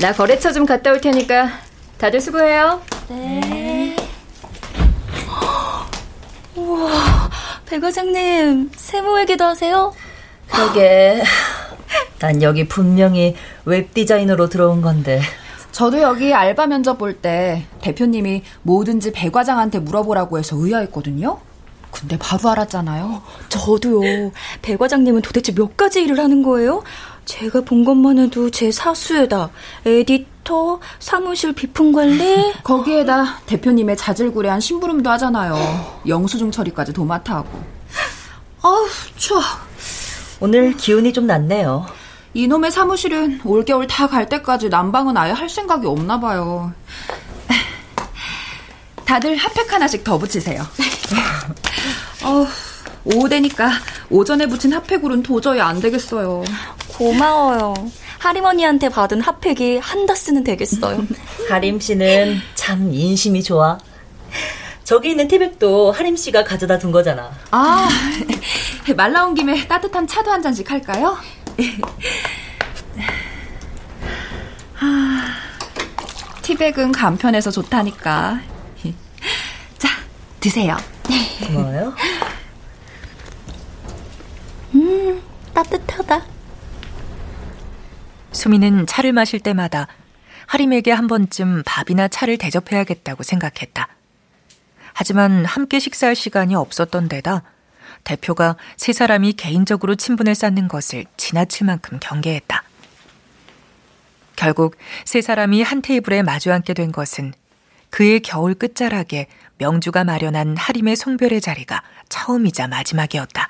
나 0.00 0.12
거래처 0.12 0.52
좀 0.52 0.66
갔다 0.66 0.90
올 0.90 1.00
테니까 1.00 1.50
다들 1.98 2.20
수고해요. 2.20 2.80
네. 3.08 3.40
네. 3.40 3.96
우와, 6.56 6.90
백과장님, 7.66 8.70
세모에게도 8.74 9.44
하세요? 9.44 9.92
그러게. 10.50 11.22
난 12.18 12.42
여기 12.42 12.66
분명히 12.66 13.36
웹 13.64 13.94
디자인으로 13.94 14.48
들어온 14.48 14.82
건데. 14.82 15.20
저도 15.70 16.00
여기 16.00 16.34
알바 16.34 16.66
면접 16.66 16.98
볼 16.98 17.20
때 17.20 17.64
대표님이 17.80 18.42
뭐든지 18.62 19.12
배 19.12 19.25
과장한테 19.25 19.78
물어보라고 19.80 20.38
해서 20.38 20.56
의아했거든요. 20.58 21.38
근데 22.00 22.16
바로 22.18 22.48
알았잖아요. 22.50 23.22
저도요. 23.48 24.30
배 24.62 24.76
과장님은 24.76 25.22
도대체 25.22 25.52
몇 25.54 25.76
가지 25.76 26.02
일을 26.02 26.18
하는 26.18 26.42
거예요? 26.42 26.82
제가 27.24 27.62
본 27.62 27.84
것만 27.84 28.18
해도 28.18 28.50
제 28.50 28.70
사수에다 28.70 29.50
에디터, 29.84 30.80
사무실 30.98 31.52
비품 31.52 31.92
관리 31.92 32.52
거기에다 32.64 33.40
대표님의 33.46 33.96
자질구레한 33.96 34.60
심부름도 34.60 35.10
하잖아요. 35.10 36.00
영수증 36.06 36.50
처리까지 36.50 36.92
도맡아 36.92 37.36
하고. 37.36 37.62
아우 38.62 38.86
추워. 39.16 39.42
오늘 40.40 40.74
기운이 40.76 41.12
좀 41.12 41.26
낮네요. 41.26 41.86
이놈의 42.34 42.70
사무실은 42.70 43.40
올겨울 43.44 43.86
다 43.88 44.06
갈 44.06 44.28
때까지 44.28 44.68
난방은 44.68 45.16
아예 45.16 45.32
할 45.32 45.48
생각이 45.48 45.86
없나 45.86 46.20
봐요. 46.20 46.72
다들 49.04 49.36
핫팩 49.36 49.72
하나씩 49.72 50.04
더 50.04 50.16
붙이세요. 50.18 50.62
어, 52.22 52.46
오후 53.04 53.28
되니까 53.28 53.70
오전에 54.10 54.46
붙인 54.46 54.72
핫팩으로는 54.72 55.22
도저히 55.22 55.60
안 55.60 55.80
되겠어요. 55.80 56.44
고마워요. 56.88 57.74
하림언니한테 58.18 58.88
받은 58.88 59.20
핫팩이 59.20 59.78
한 59.78 60.06
다스는 60.06 60.42
되겠어요. 60.44 61.06
하림 61.48 61.80
씨는 61.80 62.40
참 62.54 62.92
인심이 62.92 63.42
좋아. 63.42 63.78
저기 64.84 65.10
있는 65.10 65.28
티백도 65.28 65.92
하림 65.92 66.16
씨가 66.16 66.44
가져다 66.44 66.78
둔 66.78 66.90
거잖아. 66.90 67.30
아, 67.50 67.88
말 68.96 69.12
나온 69.12 69.34
김에 69.34 69.66
따뜻한 69.68 70.06
차도 70.06 70.30
한 70.30 70.42
잔씩 70.42 70.70
할까요? 70.70 71.16
아, 74.80 75.34
티백은 76.42 76.92
간편해서 76.92 77.50
좋다니까. 77.50 78.40
자, 79.76 79.88
드세요. 80.40 80.76
고마워요. 81.46 81.94
음, 84.74 85.22
따뜻하다. 85.54 86.24
수미는 88.32 88.86
차를 88.86 89.12
마실 89.12 89.40
때마다 89.40 89.88
하림에게 90.46 90.92
한 90.92 91.06
번쯤 91.06 91.62
밥이나 91.64 92.08
차를 92.08 92.38
대접해야겠다고 92.38 93.22
생각했다. 93.22 93.88
하지만 94.92 95.44
함께 95.44 95.78
식사할 95.78 96.16
시간이 96.16 96.54
없었던 96.54 97.08
데다 97.08 97.42
대표가 98.04 98.56
세 98.76 98.92
사람이 98.92 99.34
개인적으로 99.34 99.94
친분을 99.94 100.34
쌓는 100.34 100.68
것을 100.68 101.04
지나칠 101.16 101.66
만큼 101.66 101.98
경계했다. 102.00 102.62
결국 104.36 104.76
세 105.04 105.20
사람이 105.20 105.62
한 105.62 105.82
테이블에 105.82 106.22
마주 106.22 106.52
앉게 106.52 106.74
된 106.74 106.92
것은 106.92 107.34
그의 107.90 108.20
겨울 108.20 108.54
끝자락에 108.54 109.26
명주가 109.58 110.04
마련한 110.04 110.56
하림의 110.56 110.96
송별의 110.96 111.40
자리가 111.40 111.82
처음이자 112.08 112.68
마지막이었다. 112.68 113.48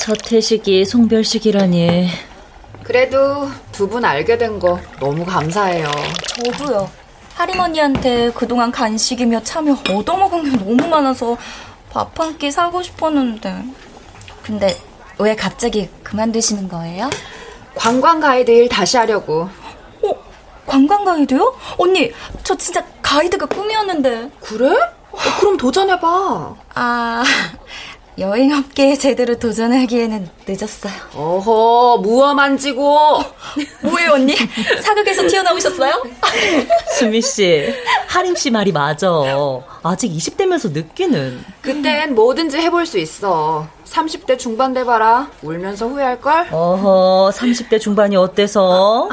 첫 0.00 0.32
회식이 0.32 0.84
송별식이라니. 0.84 2.08
그래도 2.82 3.48
두 3.70 3.88
분 3.88 4.04
알게 4.04 4.36
된 4.38 4.58
거 4.58 4.80
너무 5.00 5.24
감사해요. 5.24 5.88
저도요. 6.26 6.90
하림언니한테 7.34 8.32
그동안 8.32 8.70
간식이며 8.72 9.42
차며 9.42 9.76
얻어먹은 9.88 10.44
게 10.44 10.50
너무 10.64 10.88
많아서 10.88 11.36
밥 11.90 12.18
한 12.18 12.38
끼 12.38 12.50
사고 12.50 12.82
싶었는데. 12.82 13.64
근데 14.42 14.76
왜 15.18 15.36
갑자기 15.36 15.88
그만두시는 16.02 16.68
거예요? 16.68 17.08
관광 17.74 18.20
가이드 18.20 18.50
일 18.50 18.68
다시 18.68 18.96
하려고. 18.96 19.48
어? 20.02 20.14
관광 20.66 21.04
가이드요? 21.04 21.54
언니, 21.78 22.12
저 22.42 22.54
진짜 22.56 22.84
가이드가 23.02 23.46
꿈이었는데. 23.46 24.30
그래? 24.40 24.68
어, 25.10 25.18
그럼 25.40 25.56
도전해봐. 25.56 26.54
아, 26.74 27.24
여행업계에 28.18 28.96
제대로 28.96 29.38
도전하기에는 29.38 30.28
늦었어요. 30.46 30.92
어허, 31.14 31.98
무어 32.02 32.34
만지고. 32.34 32.98
뭐예요, 33.82 34.12
언니? 34.12 34.36
사극에서 34.82 35.26
튀어나오셨어요? 35.26 36.02
수미 36.98 37.22
씨, 37.22 37.72
하림 38.08 38.36
씨 38.36 38.50
말이 38.50 38.70
맞아. 38.70 39.08
아직 39.82 40.12
20대면서 40.12 40.72
늦기는. 40.72 41.42
그땐 41.62 42.14
뭐든지 42.14 42.58
해볼 42.58 42.84
수 42.84 42.98
있어. 42.98 43.66
30대 43.86 44.38
중반 44.38 44.74
돼봐라. 44.74 45.30
울면서 45.42 45.88
후회할걸? 45.88 46.48
어허, 46.50 47.30
30대 47.34 47.80
중반이 47.80 48.16
어때서? 48.16 49.08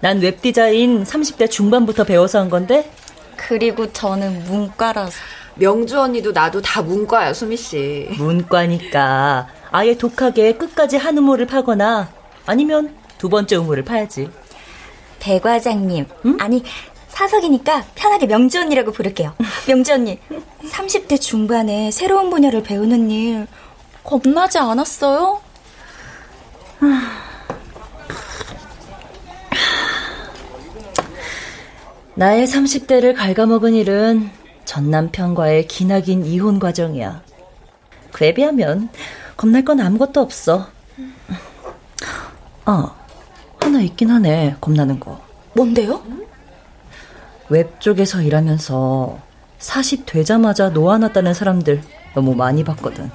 난 0.00 0.20
웹디자인 0.20 1.04
30대 1.04 1.50
중반부터 1.50 2.04
배워서 2.04 2.40
한 2.40 2.50
건데? 2.50 2.90
그리고 3.36 3.90
저는 3.92 4.44
문과라서. 4.44 5.16
명주 5.56 5.98
언니도 5.98 6.32
나도 6.32 6.60
다 6.60 6.82
문과야, 6.82 7.32
수미 7.32 7.56
씨. 7.56 8.08
문과니까 8.18 9.48
아예 9.70 9.96
독하게 9.96 10.52
끝까지 10.52 10.96
한 10.96 11.16
우물을 11.16 11.46
파거나 11.46 12.08
아니면 12.44 12.94
두 13.18 13.28
번째 13.28 13.56
우물을 13.56 13.84
파야지. 13.84 14.30
배 15.18 15.40
과장님, 15.40 16.06
응? 16.26 16.36
아니 16.40 16.62
사석이니까 17.08 17.84
편하게 17.94 18.26
명주 18.26 18.60
언니라고 18.60 18.92
부를게요. 18.92 19.34
명주 19.66 19.94
언니, 19.94 20.18
30대 20.70 21.18
중반에 21.20 21.90
새로운 21.90 22.28
분야를 22.28 22.62
배우는 22.62 23.10
일 23.10 23.46
겁나지 24.04 24.58
않았어요? 24.58 25.40
나의 32.14 32.46
30대를 32.46 33.14
갉아먹은 33.14 33.74
일은 33.74 34.30
전 34.76 34.90
남편과의 34.90 35.68
기나긴 35.68 36.26
이혼 36.26 36.58
과정이야. 36.58 37.22
그에 38.12 38.34
비하면 38.34 38.90
겁날 39.34 39.64
건 39.64 39.80
아무것도 39.80 40.20
없어. 40.20 40.66
아, 42.66 42.94
하나 43.58 43.80
있긴 43.80 44.10
하네, 44.10 44.56
겁나는 44.60 45.00
거. 45.00 45.18
뭔데요? 45.54 46.02
웹 47.48 47.80
쪽에서 47.80 48.20
일하면서 48.20 49.18
40 49.56 50.04
되자마자 50.04 50.68
노안왔다는 50.68 51.32
사람들 51.32 51.80
너무 52.14 52.34
많이 52.34 52.62
봤거든. 52.62 53.10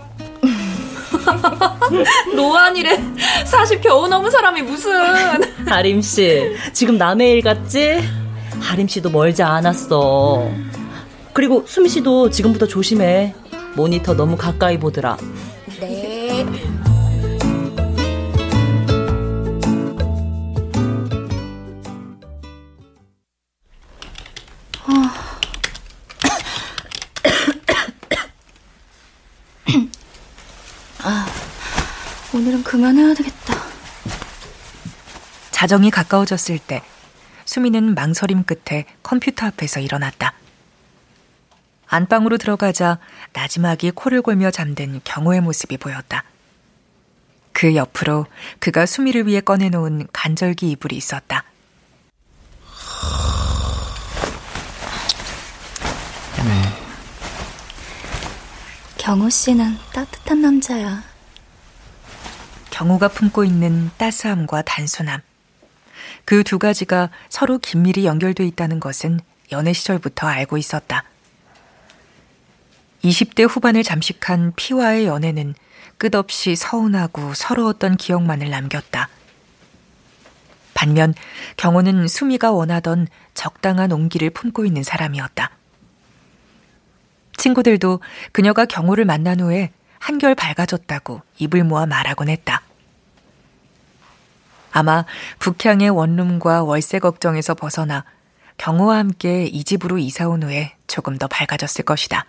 노안이래. 2.36 3.00
40 3.46 3.82
겨우 3.82 4.08
넘은 4.08 4.32
사람이 4.32 4.64
무슨. 4.64 4.92
하림 5.68 6.02
씨, 6.02 6.56
지금 6.74 6.98
남의 6.98 7.34
일 7.34 7.42
같지? 7.44 8.02
하림 8.60 8.88
씨도 8.88 9.12
멀지 9.12 9.44
않았어. 9.44 10.71
그리고 11.34 11.64
수미 11.66 11.90
씨도 11.90 12.30
지금부터 12.30 12.68
조심해. 12.68 13.34
모니터 13.76 14.14
너무 14.14 14.38
가까이 14.38 14.78
보더라. 14.78 15.18
네. 15.80 16.46
아, 31.04 31.26
오늘은 32.34 32.64
그만해야 32.64 33.14
되겠다. 33.14 33.56
자정이 35.52 35.92
가까워졌을 35.92 36.60
때 36.60 36.82
수미는 37.46 37.94
망설임 37.96 38.44
끝에 38.44 38.86
컴퓨터 39.04 39.46
앞에서 39.46 39.80
일어났다. 39.80 40.34
안방으로 41.92 42.38
들어가자 42.38 43.00
나지막이 43.34 43.92
코를 43.92 44.22
골며 44.22 44.50
잠든 44.50 45.02
경호의 45.04 45.42
모습이 45.42 45.76
보였다. 45.78 46.24
그 47.52 47.76
옆으로 47.76 48.28
그가 48.60 48.86
수미를 48.86 49.28
위해 49.28 49.42
꺼내놓은 49.42 50.08
간절기 50.14 50.72
이불이 50.72 50.96
있었다. 50.96 51.44
경호 58.98 59.30
씨는 59.30 59.78
따뜻한 59.94 60.42
남자야. 60.42 61.04
경호가 62.70 63.10
품고 63.10 63.44
있는 63.44 63.92
따스함과 63.98 64.62
단순함. 64.62 65.20
그 66.24 66.44
두 66.44 66.58
가지가 66.58 67.10
서로 67.28 67.58
긴밀히 67.58 68.06
연결돼 68.06 68.46
있다는 68.46 68.80
것은 68.80 69.20
연애 69.52 69.74
시절부터 69.74 70.28
알고 70.28 70.58
있었다. 70.58 71.04
20대 73.04 73.48
후반을 73.50 73.84
잠식한 73.84 74.54
피와의 74.56 75.06
연애는 75.06 75.56
끝없이 75.98 76.56
서운하고 76.56 77.34
서러웠던 77.34 77.98
기억만을 77.98 78.50
남겼다. 78.50 79.10
반면 80.74 81.14
경호는 81.58 82.08
수미가 82.08 82.52
원하던 82.52 83.08
적당한 83.34 83.92
온기를 83.92 84.30
품고 84.32 84.66
있는 84.66 84.84
사람이었다. 84.84 85.52
친구들도 87.38 88.00
그녀가 88.32 88.66
경호를 88.66 89.06
만난 89.06 89.40
후에 89.40 89.72
한결 90.00 90.34
밝아졌다고 90.36 91.22
입을 91.38 91.64
모아 91.64 91.86
말하곤 91.86 92.30
했다. 92.30 92.62
아마 94.72 95.06
북향의 95.40 95.90
원룸과 95.90 96.64
월세 96.64 97.00
걱정에서 97.00 97.54
벗어나 97.54 98.06
경호와 98.58 98.98
함께 98.98 99.46
이 99.46 99.64
집으로 99.64 99.98
이사 99.98 100.28
온 100.28 100.44
후에 100.44 100.76
조금 100.88 101.18
더 101.18 101.28
밝아졌을 101.28 101.84
것이다. 101.84 102.26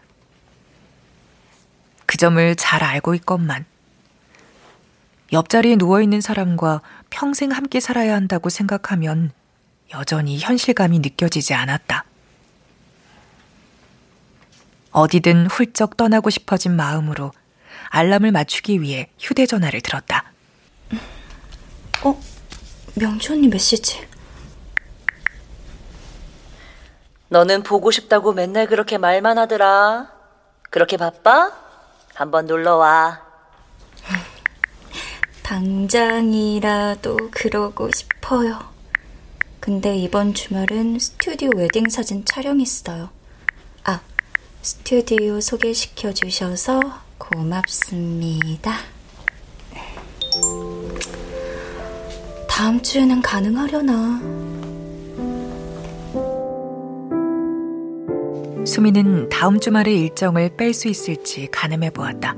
그 2.12 2.18
점을 2.18 2.54
잘 2.56 2.84
알고 2.84 3.14
있건만 3.14 3.64
옆자리에 5.32 5.76
누워있는 5.76 6.20
사람과 6.20 6.82
평생 7.08 7.52
함께 7.52 7.80
살아야 7.80 8.14
한다고 8.14 8.50
생각하면 8.50 9.32
여전히 9.94 10.38
현실감이 10.38 10.98
느껴지지 10.98 11.54
않았다. 11.54 12.04
어디든 14.90 15.46
훌쩍 15.46 15.96
떠나고 15.96 16.28
싶어진 16.28 16.76
마음으로 16.76 17.32
알람을 17.88 18.30
맞추기 18.30 18.82
위해 18.82 19.08
휴대전화를 19.18 19.80
들었다. 19.80 20.32
어? 22.04 22.20
명주 22.94 23.32
언니 23.32 23.48
메시지. 23.48 24.06
너는 27.30 27.62
보고 27.62 27.90
싶다고 27.90 28.34
맨날 28.34 28.66
그렇게 28.66 28.98
말만 28.98 29.38
하더라. 29.38 30.12
그렇게 30.68 30.98
바빠? 30.98 31.61
한번 32.14 32.46
놀러와. 32.46 33.20
당장이라도 35.42 37.16
그러고 37.30 37.90
싶어요. 37.94 38.58
근데 39.60 39.96
이번 39.96 40.34
주말은 40.34 40.98
스튜디오 40.98 41.50
웨딩 41.54 41.88
사진 41.88 42.24
촬영했어요. 42.24 43.10
아, 43.84 44.00
스튜디오 44.62 45.40
소개시켜 45.40 46.12
주셔서 46.12 46.80
고맙습니다. 47.18 48.72
다음 52.48 52.82
주에는 52.82 53.22
가능하려나? 53.22 54.41
수미는 58.64 59.28
다음 59.28 59.58
주말의 59.58 60.00
일정을 60.00 60.56
뺄 60.56 60.72
수 60.72 60.88
있을지 60.88 61.48
가늠해 61.50 61.90
보았다. 61.90 62.36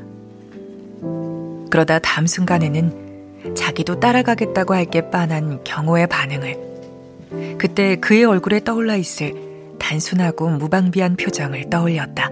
그러다 1.70 1.98
다음 1.98 2.26
순간에는 2.26 3.54
자기도 3.54 4.00
따라가겠다고 4.00 4.74
할게 4.74 5.10
빤한 5.10 5.64
경호의 5.64 6.06
반응을 6.06 7.56
그때 7.58 7.96
그의 7.96 8.24
얼굴에 8.24 8.64
떠올라 8.64 8.96
있을 8.96 9.34
단순하고 9.78 10.48
무방비한 10.50 11.16
표정을 11.16 11.68
떠올렸다. 11.68 12.30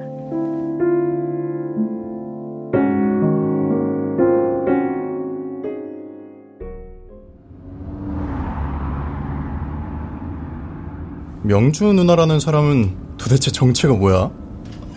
명주 11.42 11.92
누나라는 11.92 12.40
사람은 12.40 12.96
도대체 13.18 13.50
정체가 13.50 13.94
뭐야? 13.94 14.31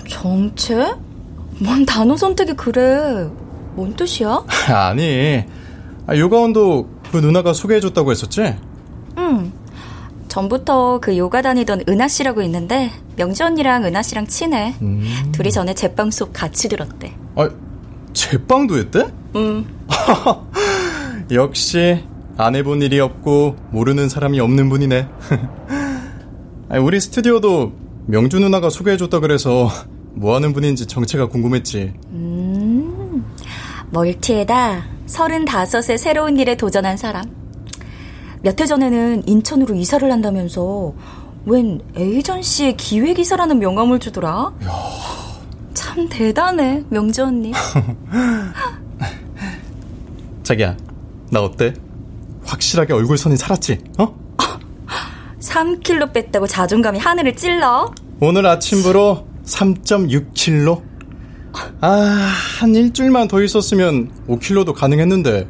정체? 0.07 0.93
뭔 1.59 1.85
단어 1.85 2.15
선택이 2.15 2.53
그래. 2.53 3.27
뭔 3.73 3.95
뜻이야? 3.95 4.43
아니, 4.69 5.43
아, 6.07 6.15
요가원도 6.15 6.89
그 7.11 7.17
누나가 7.17 7.53
소개해줬다고 7.53 8.11
했었지? 8.11 8.55
응. 9.17 9.51
전부터 10.27 10.99
그 11.01 11.17
요가 11.17 11.41
다니던 11.41 11.83
은하 11.87 12.07
씨라고 12.07 12.41
있는데 12.41 12.91
명지 13.15 13.41
언니랑 13.43 13.85
은하 13.85 14.01
씨랑 14.01 14.27
친해. 14.27 14.75
음. 14.81 15.01
둘이 15.31 15.51
전에 15.51 15.73
제빵 15.73 16.11
수업 16.11 16.31
같이 16.33 16.67
들었대. 16.67 17.15
아, 17.35 17.49
제빵도 18.13 18.77
했대? 18.77 19.07
응. 19.35 19.65
역시 21.31 22.03
안 22.37 22.55
해본 22.55 22.81
일이 22.81 22.99
없고 22.99 23.55
모르는 23.71 24.09
사람이 24.09 24.39
없는 24.39 24.69
분이네. 24.69 25.07
우리 26.69 26.99
스튜디오도 26.99 27.71
명주 28.07 28.39
누나가 28.39 28.69
소개해줬다 28.69 29.19
그래서 29.19 29.69
뭐 30.13 30.35
하는 30.35 30.53
분인지 30.53 30.85
정체가 30.87 31.27
궁금했지. 31.27 31.93
음, 32.11 33.25
멀티에다 33.91 34.83
35세 35.07 35.97
새로운 35.97 36.37
일에 36.37 36.55
도전한 36.55 36.97
사람. 36.97 37.25
몇 38.41 38.59
해 38.61 38.65
전에는 38.65 39.23
인천으로 39.27 39.75
이사를 39.75 40.09
한다면서 40.11 40.93
웬 41.45 41.81
에이전시의 41.95 42.77
기획이사라는 42.77 43.59
명함을 43.59 43.99
주더라. 43.99 44.53
야. 44.63 44.71
참 45.73 46.07
대단해, 46.09 46.83
명주 46.89 47.23
언니. 47.23 47.51
자기야, 50.43 50.77
나 51.31 51.41
어때? 51.43 51.73
확실하게 52.43 52.93
얼굴선이 52.93 53.37
살았지? 53.37 53.79
어? 53.99 54.15
3kg 55.45 56.11
뺐다고 56.13 56.47
자존감이 56.47 56.97
하늘을 56.99 57.35
찔러? 57.35 57.93
오늘 58.19 58.45
아침부로 58.47 59.27
3.6kg? 59.45 60.81
아, 61.81 61.87
한 62.59 62.75
일주일만 62.75 63.27
더 63.27 63.41
있었으면 63.41 64.11
5kg도 64.27 64.73
가능했는데. 64.73 65.47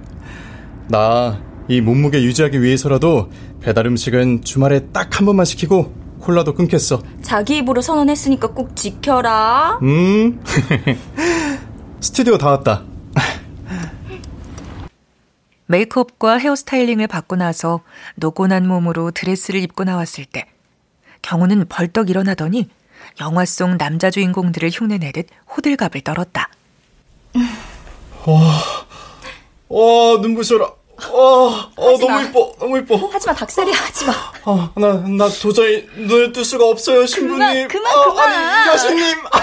나 0.89 1.39
이 1.67 1.81
몸무게 1.81 2.21
유지하기 2.21 2.62
위해서라도 2.62 3.31
배달 3.60 3.88
음식은 3.88 4.43
주말에 4.43 4.81
딱 4.91 5.17
한 5.19 5.25
번만 5.25 5.45
시키고 5.47 5.91
콜라도 6.19 6.53
끊겠어. 6.53 7.01
자기 7.23 7.58
입으로 7.58 7.81
선언했으니까 7.81 8.49
꼭 8.49 8.75
지켜라. 8.75 9.79
음. 9.81 10.39
스튜디오 12.01 12.38
다 12.38 12.51
왔다. 12.51 12.84
메이크업과 15.67 16.38
헤어스타일링을 16.38 17.08
받고 17.08 17.36
나서 17.36 17.82
노곤한 18.15 18.67
몸으로 18.67 19.12
드레스를 19.12 19.62
입고 19.62 19.84
나왔을 19.84 20.25
때 20.25 20.45
경우는 21.21 21.65
벌떡 21.67 22.10
일어나더니 22.10 22.69
영화 23.21 23.45
속 23.45 23.75
남자 23.78 24.12
주인공들을 24.12 24.69
흉내내듯 24.69 25.28
호들갑을 25.56 26.01
떨었다. 26.01 26.49
와, 28.25 28.62
와 29.69 30.17
눈부셔라. 30.21 30.65
와, 31.12 31.71
어, 31.75 31.97
너무 31.99 32.23
이뻐, 32.23 32.56
너무 32.58 32.78
이뻐. 32.78 32.95
하지마, 32.95 33.34
닭살이 33.34 33.71
하지마. 33.71 34.13
아, 34.45 34.71
나, 34.75 34.93
나 34.93 35.28
도저히 35.28 35.86
눈을 35.95 36.32
뜰 36.32 36.45
수가 36.45 36.65
없어요, 36.69 37.06
신부님. 37.06 37.67
그만, 37.67 37.67
그만, 37.67 37.93
아, 37.93 38.06
그만. 38.06 38.34
아니, 38.34 38.69
여신님. 38.69 39.17
아, 39.25 39.39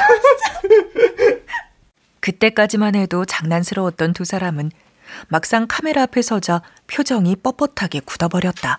그때까지만 2.21 2.95
해도 2.95 3.25
장난스러웠던 3.27 4.15
두 4.15 4.25
사람은 4.25 4.71
막상 5.29 5.67
카메라 5.69 6.03
앞에 6.03 6.23
서자 6.23 6.63
표정이 6.87 7.37
뻣뻣하게 7.37 8.05
굳어버렸다. 8.05 8.79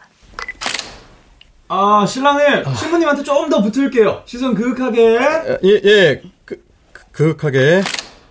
아, 1.70 2.06
신랑님, 2.06 2.68
아. 2.68 2.74
신부님한테 2.76 3.24
조금 3.24 3.50
더 3.50 3.62
붙을게요. 3.62 4.24
시선 4.26 4.54
그윽하게. 4.54 5.18
예, 5.64 5.82
예, 5.84 6.22
그, 6.46 6.64
그, 6.92 7.04
그윽하게. 7.12 7.82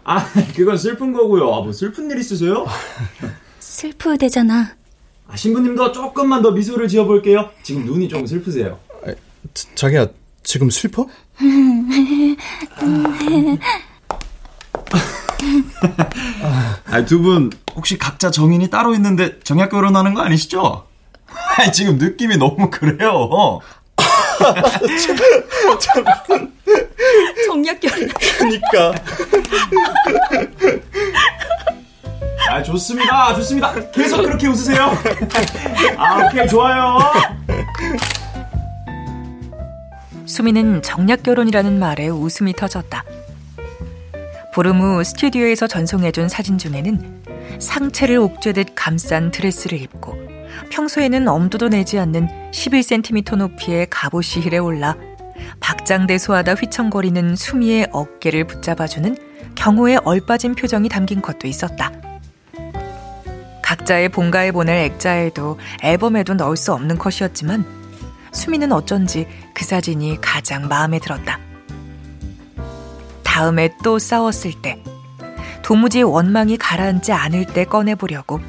아, 0.04 0.24
그건 0.54 0.76
슬픈 0.76 1.12
거고요. 1.12 1.52
아, 1.52 1.62
뭐 1.62 1.72
슬픈 1.72 2.10
일 2.10 2.18
있으세요? 2.18 2.66
슬프대잖아. 3.58 4.76
아, 5.28 5.36
신부님도 5.36 5.92
조금만 5.92 6.42
더 6.42 6.50
미소를 6.52 6.88
지어볼게요. 6.88 7.50
지금 7.62 7.84
눈이 7.84 8.08
좀 8.08 8.26
슬프세요. 8.26 8.78
아, 9.04 9.12
자기야, 9.74 10.06
지금 10.42 10.70
슬퍼? 10.70 11.06
아, 16.90 17.04
두분 17.04 17.50
혹시 17.74 17.98
각자 17.98 18.30
정인이 18.30 18.68
따로 18.70 18.94
있는데 18.94 19.38
정약 19.40 19.70
결혼하는 19.70 20.14
거 20.14 20.22
아니시죠? 20.22 20.86
지금 21.72 21.98
느낌이 21.98 22.36
너무 22.36 22.70
그래요. 22.70 23.60
정약 27.46 27.80
결혼. 27.80 28.08
그니까. 28.38 28.94
아, 32.48 32.62
좋습니다. 32.62 33.34
좋습니다. 33.36 33.74
계속 33.90 34.22
그렇게 34.22 34.46
웃으세요. 34.48 34.90
아, 35.96 36.26
오케이. 36.26 36.46
좋아요. 36.48 36.98
수미는 40.26 40.82
정략 40.82 41.22
결혼이라는 41.22 41.78
말에 41.78 42.08
웃음이 42.08 42.54
터졌다. 42.54 43.04
보름 44.52 44.80
후 44.80 45.02
스튜디오에서 45.02 45.66
전송해준 45.66 46.28
사진 46.28 46.58
중에는 46.58 47.22
상체를 47.58 48.18
옥죄듯 48.18 48.74
감싼 48.74 49.30
드레스를 49.30 49.80
입고 49.80 50.14
평소에는 50.70 51.26
엄두도 51.26 51.70
내지 51.70 51.98
않는 51.98 52.28
11cm 52.52 53.36
높이의 53.36 53.86
갑옷이 53.88 54.44
힐에 54.44 54.58
올라 54.58 54.94
박장대소하다 55.60 56.54
휘청거리는 56.54 57.34
수미의 57.34 57.88
어깨를 57.92 58.46
붙잡아주는 58.46 59.16
경호의 59.54 60.00
얼빠진 60.04 60.54
표정이 60.54 60.88
담긴 60.88 61.22
것도 61.22 61.46
있었다. 61.46 61.92
각자의 63.62 64.10
본가에 64.10 64.52
보낼 64.52 64.78
액자에도 64.78 65.58
앨범에도 65.82 66.34
넣을 66.34 66.56
수 66.56 66.72
없는 66.72 66.98
컷이었지만 66.98 67.64
수미는 68.32 68.72
어쩐지 68.72 69.26
그 69.54 69.64
사진이 69.64 70.18
가장 70.20 70.68
마음에 70.68 70.98
들었다. 70.98 71.38
다음에 73.32 73.74
또 73.82 73.98
싸웠을 73.98 74.52
때 74.60 74.84
도무지 75.62 76.02
원망이 76.02 76.58
가라앉지 76.58 77.12
않을 77.12 77.46
때 77.46 77.64
꺼내보려고 77.64 78.42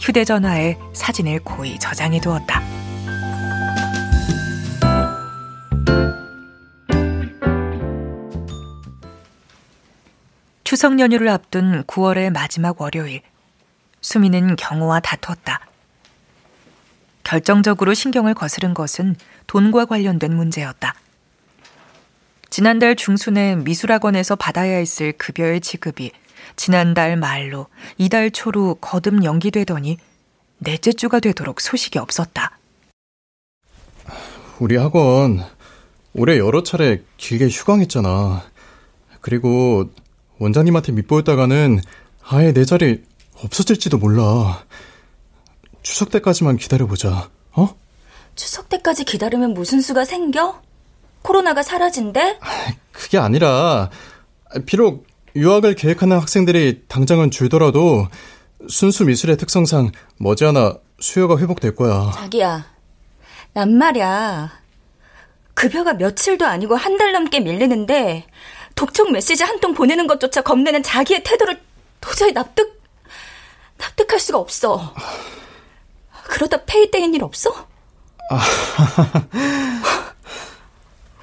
휴대전화에 0.00 0.76
사진을 0.92 1.38
고이 1.44 1.78
저장해 1.78 2.20
두었다. 2.20 2.60
추석 10.64 10.98
연휴를 10.98 11.28
앞둔 11.28 11.84
9월의 11.84 12.32
마지막 12.32 12.80
월요일, 12.80 13.22
수미는 14.00 14.56
경호와 14.56 14.98
다퉜다. 14.98 15.60
결정적으로 17.22 17.94
신경을 17.94 18.34
거스른 18.34 18.74
것은 18.74 19.14
돈과 19.46 19.84
관련된 19.84 20.34
문제였다. 20.34 20.96
지난달 22.54 22.94
중순에 22.94 23.56
미술학원에서 23.56 24.36
받아야 24.36 24.76
했을 24.76 25.12
급여의 25.14 25.60
지급이 25.60 26.12
지난달 26.54 27.16
말로 27.16 27.66
이달 27.98 28.30
초로 28.30 28.76
거듭 28.76 29.24
연기되더니 29.24 29.96
넷째 30.58 30.92
주가 30.92 31.18
되도록 31.18 31.60
소식이 31.60 31.98
없었다. 31.98 32.56
우리 34.60 34.76
학원 34.76 35.44
올해 36.12 36.38
여러 36.38 36.62
차례 36.62 37.02
길게 37.16 37.48
휴강했잖아. 37.48 38.44
그리고 39.20 39.90
원장님한테 40.38 40.92
밑보였다가는 40.92 41.80
아예 42.22 42.52
내 42.52 42.64
자리 42.64 43.02
없어질지도 43.42 43.98
몰라. 43.98 44.64
추석 45.82 46.12
때까지만 46.12 46.58
기다려보자, 46.58 47.30
어? 47.56 47.74
추석 48.36 48.68
때까지 48.68 49.02
기다리면 49.02 49.54
무슨 49.54 49.80
수가 49.80 50.04
생겨? 50.04 50.62
코로나가 51.24 51.62
사라진대? 51.62 52.38
그게 52.92 53.16
아니라, 53.18 53.88
비록 54.66 55.06
유학을 55.34 55.74
계획하는 55.74 56.20
학생들이 56.20 56.82
당장은 56.86 57.30
줄더라도 57.30 58.06
순수 58.68 59.04
미술의 59.06 59.38
특성상 59.38 59.90
머지않아 60.18 60.74
수요가 61.00 61.38
회복될 61.38 61.74
거야. 61.74 62.12
자기야, 62.14 62.66
난 63.54 63.76
말이야. 63.78 64.52
급여가 65.54 65.94
며칠도 65.94 66.44
아니고 66.46 66.76
한 66.76 66.98
달 66.98 67.12
넘게 67.12 67.40
밀리는데 67.40 68.26
독촉 68.74 69.10
메시지 69.12 69.42
한 69.44 69.60
통 69.60 69.72
보내는 69.72 70.06
것조차 70.06 70.42
겁내는 70.42 70.82
자기의 70.82 71.22
태도를 71.24 71.58
도저히 72.02 72.32
납득, 72.34 72.82
납득할 73.78 74.20
수가 74.20 74.38
없어. 74.38 74.94
그러다 76.24 76.64
페이 76.66 76.84
떼인 76.84 77.14
일 77.14 77.24
없어? 77.24 77.50
아. 78.30 78.40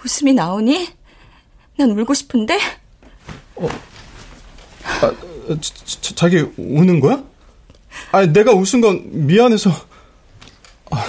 웃음이 0.03 0.33
나오니? 0.33 0.89
난 1.77 1.91
울고 1.91 2.13
싶은데? 2.13 2.59
어, 3.55 3.67
아, 4.83 5.13
자, 5.59 6.15
자기 6.15 6.39
우는 6.57 6.99
거야? 6.99 7.23
아, 8.11 8.25
내가 8.25 8.51
웃은 8.53 8.81
건 8.81 9.01
미안해서. 9.25 9.69
아, 10.91 11.05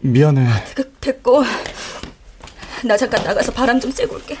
미안해. 0.00 0.46
그, 0.74 0.92
됐고. 1.00 1.44
나 2.84 2.96
잠깐 2.96 3.22
나가서 3.24 3.52
바람 3.52 3.78
좀 3.78 3.90
쐬고 3.90 4.16
올게. 4.16 4.38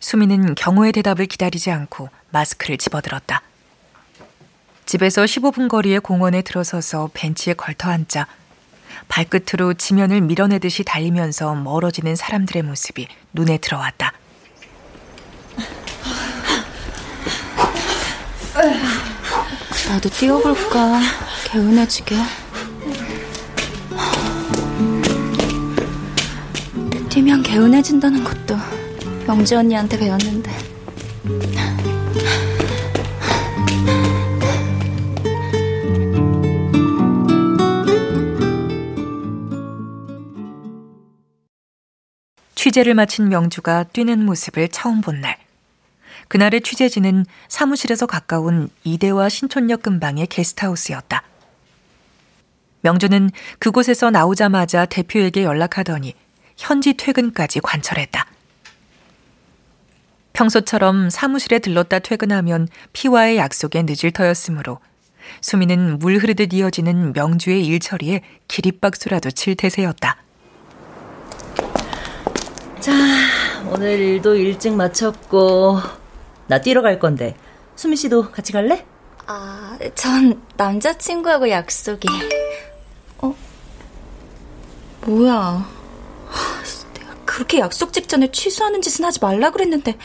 수미는 0.00 0.54
경호의 0.54 0.92
대답을 0.92 1.26
기다리지 1.26 1.70
않고 1.70 2.08
마스크를 2.30 2.78
집어들었다. 2.78 3.42
집에서 4.88 5.24
15분 5.24 5.68
거리의 5.68 6.00
공원에 6.00 6.40
들어서서 6.40 7.10
벤치에 7.12 7.52
걸터 7.52 7.90
앉자 7.90 8.26
발끝으로 9.08 9.74
지면을 9.74 10.22
밀어내듯이 10.22 10.82
달리면서 10.82 11.56
멀어지는 11.56 12.16
사람들의 12.16 12.62
모습이 12.62 13.06
눈에 13.34 13.58
들어왔다. 13.58 14.14
나도 19.90 20.08
뛰어볼까? 20.08 21.00
개운해지게. 21.44 22.16
뛰면 27.10 27.42
개운해진다는 27.42 28.24
것도 28.24 28.56
영지 29.28 29.54
언니한테 29.54 29.98
배웠는데. 29.98 30.50
취재를 42.68 42.92
마친 42.92 43.30
명주가 43.30 43.84
뛰는 43.84 44.26
모습을 44.26 44.68
처음 44.68 45.00
본 45.00 45.22
날. 45.22 45.38
그날의 46.28 46.60
취재지는 46.60 47.24
사무실에서 47.48 48.04
가까운 48.04 48.68
이대와 48.84 49.30
신촌역 49.30 49.82
근방의 49.82 50.26
게스트하우스였다. 50.26 51.22
명주는 52.82 53.30
그곳에서 53.58 54.10
나오자마자 54.10 54.84
대표에게 54.84 55.44
연락하더니 55.44 56.14
현지 56.58 56.92
퇴근까지 56.92 57.60
관철했다. 57.60 58.26
평소처럼 60.34 61.08
사무실에 61.08 61.60
들렀다 61.60 62.00
퇴근하면 62.00 62.68
피와의 62.92 63.38
약속에 63.38 63.82
늦을 63.82 64.10
터였으므로 64.10 64.78
수미는 65.40 65.98
물 66.00 66.18
흐르듯 66.18 66.52
이어지는 66.52 67.14
명주의 67.14 67.64
일처리에 67.66 68.20
기립박수라도 68.46 69.30
칠 69.30 69.54
태세였다. 69.54 70.27
자, 72.80 72.92
오늘 73.70 73.98
일도 73.98 74.36
일찍 74.36 74.74
마쳤고 74.74 75.78
나 76.46 76.60
뛰러 76.60 76.80
갈 76.82 76.98
건데 76.98 77.36
수미 77.76 77.96
씨도 77.96 78.30
같이 78.30 78.52
갈래? 78.52 78.86
아, 79.26 79.76
전 79.94 80.40
남자친구하고 80.56 81.50
약속이. 81.50 82.08
어? 83.18 83.34
뭐야? 85.02 85.68
내가 86.94 87.14
그렇게 87.24 87.58
약속 87.58 87.92
직전에 87.92 88.30
취소하는 88.30 88.80
짓은 88.80 89.04
하지 89.04 89.18
말라 89.20 89.50
그랬는데. 89.50 89.98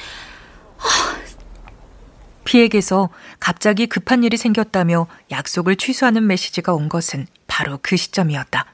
피에게서 2.44 3.10
갑자기 3.40 3.88
급한 3.88 4.24
일이 4.24 4.36
생겼다며 4.36 5.08
약속을 5.32 5.78
취소하는 5.78 6.28
메시지가 6.28 6.74
온 6.74 6.90
것은 6.90 7.28
바로 7.48 7.80
그 7.82 7.96
시점이었다. 7.96 8.66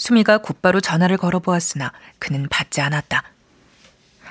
수미가 0.00 0.38
곧바로 0.38 0.80
전화를 0.80 1.18
걸어보았으나 1.18 1.92
그는 2.18 2.48
받지 2.48 2.80
않았다. 2.80 3.22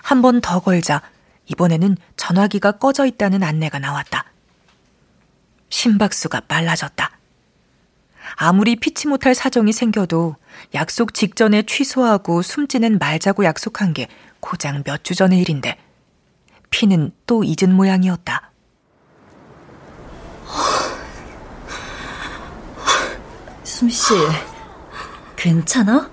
한 0.01 0.21
번 0.23 0.41
더 0.41 0.59
걸자 0.59 1.03
이번에는 1.45 1.95
전화기가 2.17 2.73
꺼져 2.73 3.05
있다는 3.05 3.43
안내가 3.43 3.77
나왔다. 3.77 4.25
심박수가 5.69 6.41
빨라졌다. 6.47 7.11
아무리 8.37 8.77
피치 8.77 9.07
못할 9.07 9.35
사정이 9.35 9.71
생겨도 9.71 10.37
약속 10.73 11.13
직전에 11.13 11.61
취소하고 11.61 12.41
숨지는 12.41 12.97
말자고 12.97 13.43
약속한 13.45 13.93
게 13.93 14.07
고장 14.39 14.81
몇주 14.83 15.13
전의 15.13 15.39
일인데 15.39 15.77
피는 16.71 17.11
또 17.27 17.43
잊은 17.43 17.71
모양이었다. 17.75 18.51
수미 23.63 23.91
씨, 23.91 24.13
괜찮아? 25.39 26.09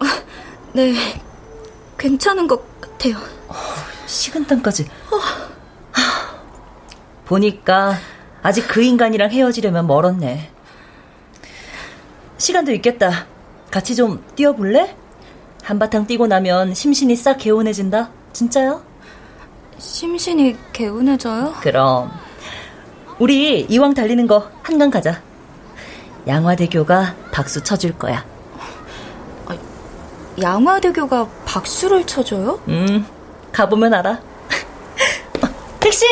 네, 0.72 0.94
괜찮은 1.98 2.46
것 2.46 2.80
같아요. 2.80 3.16
식은땀까지. 4.06 4.88
보니까 7.26 7.96
아직 8.42 8.66
그 8.66 8.82
인간이랑 8.82 9.30
헤어지려면 9.30 9.86
멀었네. 9.86 10.50
시간도 12.38 12.72
있겠다. 12.72 13.26
같이 13.70 13.94
좀 13.94 14.24
뛰어볼래? 14.34 14.96
한바탕 15.62 16.06
뛰고 16.06 16.26
나면 16.26 16.72
심신이 16.72 17.16
싹 17.16 17.36
개운해진다. 17.36 18.10
진짜요? 18.32 18.82
심신이 19.76 20.56
개운해져요? 20.72 21.56
그럼. 21.60 22.10
우리 23.18 23.60
이왕 23.68 23.92
달리는 23.92 24.26
거 24.26 24.50
한강 24.62 24.90
가자. 24.90 25.22
양화대교가 26.26 27.14
박수 27.30 27.62
쳐줄 27.62 27.98
거야. 27.98 28.29
아, 30.40 30.42
양화대교가 30.42 31.28
박수를 31.44 32.06
쳐줘요? 32.06 32.60
음, 32.68 33.06
가보면 33.52 33.92
알아. 33.94 34.20
택시! 35.80 36.06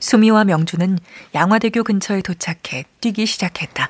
수미와 0.00 0.44
명주는 0.44 0.98
양화대교 1.34 1.84
근처에 1.84 2.20
도착해 2.20 2.84
뛰기 3.00 3.26
시작했다. 3.26 3.88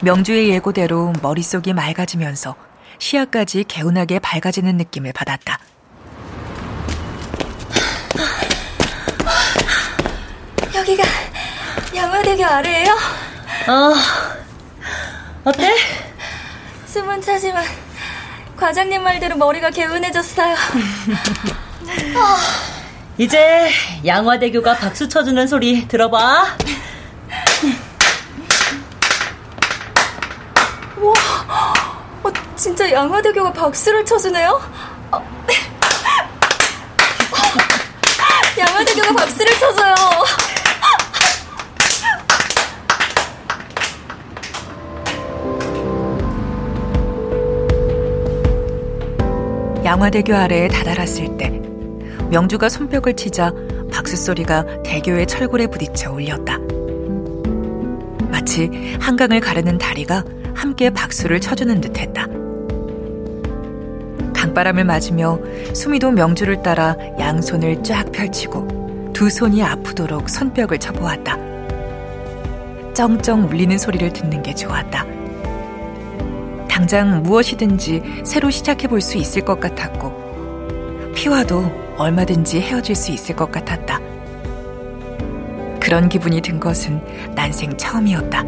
명주의 0.00 0.50
예고대로 0.50 1.12
머릿속이 1.22 1.72
맑아지면서 1.72 2.54
시야까지 2.98 3.64
개운하게 3.64 4.18
밝아지는 4.20 4.76
느낌을 4.76 5.12
받았다. 5.12 5.58
여기가 10.88 11.04
양화대교 11.94 12.44
아래예요? 12.46 12.92
어, 12.94 13.92
어때? 15.44 15.76
숨은 16.86 17.20
차지만 17.20 17.62
과장님 18.56 19.02
말대로 19.02 19.36
머리가 19.36 19.68
개운해졌어요. 19.68 20.56
이제 23.18 23.70
양화대교가 24.06 24.76
박수 24.76 25.06
쳐주는 25.10 25.46
소리 25.46 25.86
들어봐. 25.88 26.56
와, 30.96 31.12
어, 32.22 32.32
진짜 32.56 32.90
양화대교가 32.90 33.52
박수를 33.52 34.06
쳐주네요? 34.06 34.58
어. 35.12 35.38
양화대교가 38.56 39.12
박수를 39.12 39.52
쳐줘요. 39.58 39.94
양화대교 49.88 50.34
아래에 50.34 50.68
다다랐을 50.68 51.38
때 51.38 51.48
명주가 52.28 52.68
손뼉을 52.68 53.16
치자 53.16 53.50
박수 53.90 54.16
소리가 54.16 54.82
대교의 54.82 55.26
철골에 55.26 55.68
부딪혀 55.68 56.12
울렸다. 56.12 56.58
마치 58.30 58.98
한강을 59.00 59.40
가르는 59.40 59.78
다리가 59.78 60.24
함께 60.54 60.90
박수를 60.90 61.40
쳐주는 61.40 61.80
듯했다. 61.80 62.26
강바람을 64.34 64.84
맞으며 64.84 65.38
수미도 65.72 66.10
명주를 66.10 66.62
따라 66.62 66.94
양손을 67.18 67.82
쫙 67.82 68.12
펼치고 68.12 69.12
두 69.14 69.30
손이 69.30 69.62
아프도록 69.62 70.28
손뼉을 70.28 70.76
쳐보았다. 70.78 71.38
쩡쩡 72.92 73.46
울리는 73.48 73.78
소리를 73.78 74.12
듣는 74.12 74.42
게 74.42 74.54
좋았다. 74.54 75.17
당장 76.78 77.24
무엇이든지 77.24 78.22
새로 78.24 78.50
시작해 78.50 78.86
볼 78.86 79.00
수 79.00 79.18
있을 79.18 79.44
것 79.44 79.58
같았고, 79.58 81.12
피와도 81.12 81.96
얼마든지 81.96 82.60
헤어질 82.60 82.94
수 82.94 83.10
있을 83.10 83.34
것 83.34 83.50
같았다. 83.50 83.98
그런 85.80 86.08
기분이 86.08 86.40
든 86.40 86.60
것은 86.60 87.02
난생 87.34 87.76
처음이었다. 87.76 88.44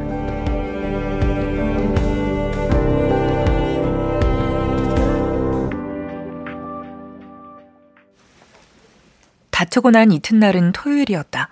다투고 9.51 9.91
난 9.91 10.13
이튿날은 10.13 10.71
토요일이었다. 10.71 11.49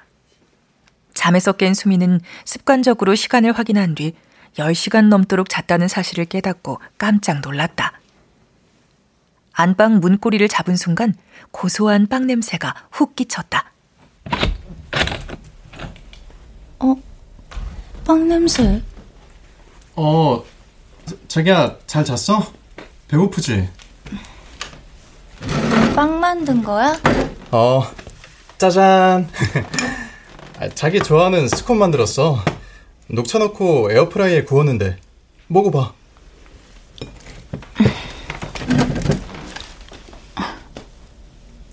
잠에서 1.13 1.51
깬 1.55 1.75
수미는 1.75 2.21
습관적으로 2.45 3.17
시간을 3.17 3.51
확인한 3.51 3.97
뒤 3.97 4.15
10시간 4.57 5.09
넘도록 5.09 5.49
잤다는 5.49 5.89
사실을 5.89 6.25
깨닫고 6.25 6.81
깜짝 6.97 7.41
놀랐다. 7.41 7.93
안방 9.53 9.99
문고리를 10.01 10.47
잡은 10.49 10.77
순간 10.77 11.15
고소한 11.51 12.07
빵 12.07 12.27
냄새가 12.27 12.75
훅 12.93 13.17
끼쳤다. 13.17 13.73
어, 16.81 16.95
빵 18.07 18.29
냄새. 18.29 18.83
어, 19.97 20.45
자기야, 21.27 21.77
잘 21.87 22.05
잤어? 22.05 22.53
배고프지? 23.09 23.69
빵 25.97 26.21
만든 26.21 26.63
거야? 26.63 26.97
어, 27.51 27.83
짜잔. 28.59 29.29
자기 30.75 31.01
좋아하는 31.01 31.49
스콘 31.49 31.79
만들었어. 31.79 32.45
녹차 33.09 33.39
넣고 33.39 33.91
에어프라이에 33.91 34.45
구웠는데. 34.45 34.97
먹어봐. 35.49 35.95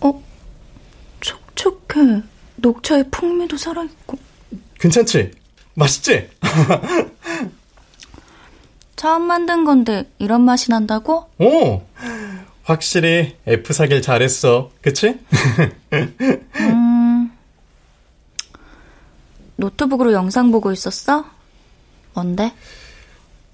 어, 0.01 0.23
촉촉해. 1.19 2.21
녹차의 2.55 3.05
풍미도 3.11 3.57
살아있고. 3.57 4.17
괜찮지? 4.79 5.31
맛있지? 5.73 6.29
처음 8.95 9.23
만든 9.23 9.65
건데 9.65 10.09
이런 10.19 10.41
맛이 10.41 10.71
난다고? 10.71 11.29
오! 11.37 11.81
확실히 12.63 13.35
F 13.45 13.73
사길 13.73 14.01
잘했어. 14.01 14.71
그치? 14.81 15.19
음. 15.91 16.94
노트북으로 19.57 20.13
영상 20.13 20.51
보고 20.51 20.71
있었어? 20.71 21.25
뭔데? 22.13 22.53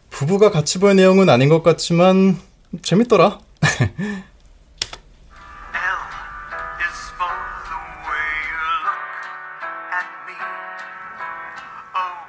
부부가 0.09 0.51
같이 0.51 0.79
볼 0.79 0.95
내용은 0.95 1.29
아닌 1.29 1.49
것 1.49 1.63
같지만 1.63 2.39
재밌더라. 2.81 3.39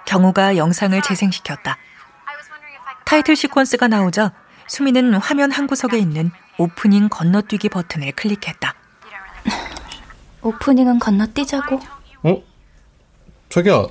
경우가 0.06 0.58
영상을 0.58 1.00
재생시켰다. 1.00 1.78
타이틀 3.06 3.34
시퀀스가 3.34 3.88
나오자 3.88 4.32
수미는 4.66 5.14
화면 5.14 5.50
한 5.50 5.66
구석에 5.66 5.98
있는 5.98 6.30
오프닝 6.58 7.08
건너뛰기 7.08 7.70
버튼을 7.70 8.12
클릭했다. 8.12 8.74
오프닝은 10.42 10.98
건너뛰자고. 10.98 11.80
어? 12.24 12.51
자기야, 13.52 13.86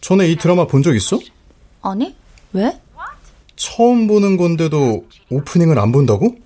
전에 0.00 0.28
이 0.28 0.36
드라마 0.36 0.66
본 0.66 0.82
적 0.82 0.94
있어? 0.94 1.18
아니, 1.82 2.14
왜? 2.52 2.80
처음 3.56 4.06
보는 4.06 4.36
건데도 4.36 5.06
오프닝을 5.30 5.78
안 5.78 5.90
본다고? 5.92 6.36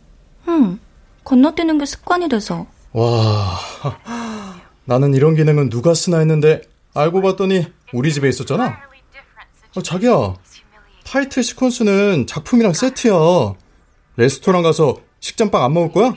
응, 0.48 0.78
건너뛰는 1.24 1.78
게 1.78 1.84
습관이 1.86 2.28
돼서. 2.28 2.66
와, 2.92 3.58
나는 4.84 5.14
이런 5.14 5.34
기능은 5.34 5.68
누가 5.70 5.92
쓰나 5.94 6.18
했는데 6.18 6.62
알고 6.94 7.20
봤더니 7.22 7.66
우리 7.92 8.12
집에 8.12 8.28
있었잖아. 8.28 8.78
어, 9.76 9.82
자기야, 9.82 10.34
타이틀 11.04 11.42
시퀀스는 11.42 12.26
작품이랑 12.26 12.72
세트야. 12.72 13.12
레스토랑 14.16 14.62
가서 14.62 14.96
식전빵 15.20 15.62
안 15.64 15.74
먹을 15.74 15.92
거야? 15.92 16.14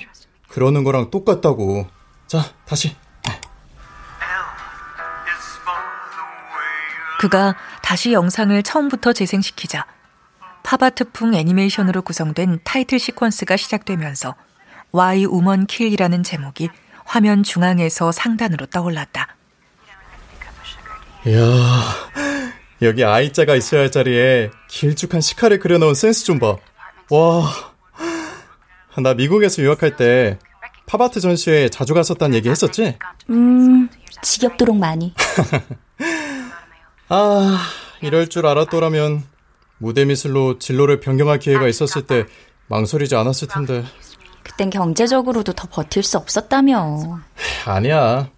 그러는 0.47 0.83
거랑 0.83 1.09
똑같다고. 1.11 1.87
자, 2.27 2.53
다시. 2.65 2.95
그가 7.23 7.55
다시 7.81 8.11
영상을 8.11 8.61
처음부터 8.63 9.13
재생시키자 9.13 9.85
팝아트풍 10.63 11.35
애니메이션으로 11.35 12.01
구성된 12.01 12.59
타이틀 12.65 12.97
시퀀스가 12.97 13.57
시작되면서 13.57 14.35
Why 14.93 15.25
Woman 15.27 15.67
Kill이라는 15.67 16.23
제목이 16.23 16.69
화면 17.05 17.43
중앙에서 17.43 18.11
상단으로 18.11 18.65
떠올랐다. 18.65 19.37
이야, 21.25 21.39
여기 22.81 23.05
I자가 23.05 23.55
있어야 23.55 23.81
할 23.81 23.91
자리에 23.91 24.51
길쭉한 24.67 25.21
시카를 25.21 25.59
그려놓은 25.59 25.93
센스 25.93 26.25
좀 26.25 26.39
봐. 26.39 26.57
와, 27.09 27.49
나 29.01 29.13
미국에서 29.13 29.61
유학할 29.61 29.95
때 29.95 30.39
팝아트 30.87 31.21
전시회에 31.21 31.69
자주 31.69 31.93
갔었다는 31.93 32.35
얘기 32.35 32.49
했었지? 32.49 32.97
음, 33.29 33.87
지겹도록 34.21 34.75
많이. 34.75 35.13
아, 37.15 37.59
이럴 38.01 38.27
줄 38.27 38.47
알았더라면 38.47 39.23
무대 39.77 40.03
미술로 40.03 40.57
진로를 40.57 40.99
변경할 40.99 41.37
기회가 41.37 41.67
있었을 41.67 42.07
때 42.07 42.25
망설이지 42.65 43.15
않았을 43.15 43.49
텐데. 43.49 43.83
그땐 44.41 44.71
경제적으로도 44.71 45.53
더 45.53 45.67
버틸 45.69 46.01
수 46.01 46.17
없었다며. 46.17 47.21
아니야. 47.67 48.31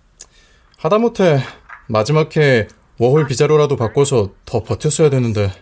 하다못해 0.77 1.39
마지막 1.87 2.35
해 2.35 2.67
워홀 2.97 3.27
비자로라도 3.27 3.77
바꿔서 3.77 4.31
더 4.43 4.61
버텼어야 4.61 5.09
되는데. 5.09 5.53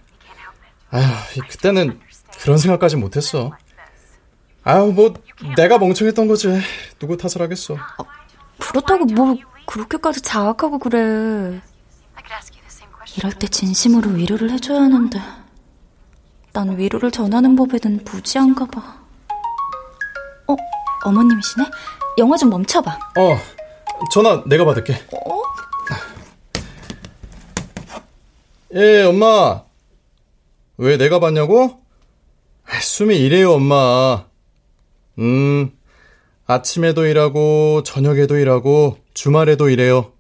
아휴, 0.89 1.47
그때는 1.47 1.99
그런 2.41 2.57
생각까지 2.57 2.95
못했어. 2.95 3.51
아유, 4.63 4.91
뭐 4.91 5.13
내가 5.55 5.77
멍청했던 5.77 6.27
거지. 6.27 6.47
누구 6.97 7.15
탓을 7.15 7.43
하겠어. 7.43 7.75
아, 7.75 8.03
그렇다고 8.57 9.05
뭐 9.05 9.35
그렇게까지 9.67 10.21
자학하고 10.21 10.79
그래. 10.79 11.61
이럴 13.17 13.31
때 13.33 13.47
진심으로 13.47 14.11
위로를 14.11 14.51
해줘야 14.51 14.81
하는데 14.81 15.19
난 16.51 16.77
위로를 16.77 17.11
전하는 17.11 17.55
법에는 17.55 18.03
무지한가 18.05 18.65
봐. 18.67 19.01
어? 20.47 20.55
어머님이시네? 21.05 21.65
영화 22.19 22.37
좀 22.37 22.49
멈춰봐. 22.49 22.91
어, 22.91 23.37
전화 24.11 24.43
내가 24.45 24.65
받을게. 24.65 24.93
어? 24.93 25.41
예, 28.75 29.03
엄마. 29.03 29.63
왜 30.77 30.97
내가 30.97 31.19
받냐고? 31.19 31.81
숨이 32.81 33.17
이래요, 33.17 33.53
엄마. 33.53 34.25
음, 35.19 35.71
아침에도 36.47 37.05
일하고, 37.05 37.83
저녁에도 37.83 38.37
일하고, 38.37 38.97
주말에도 39.13 39.69
일해요. 39.69 40.11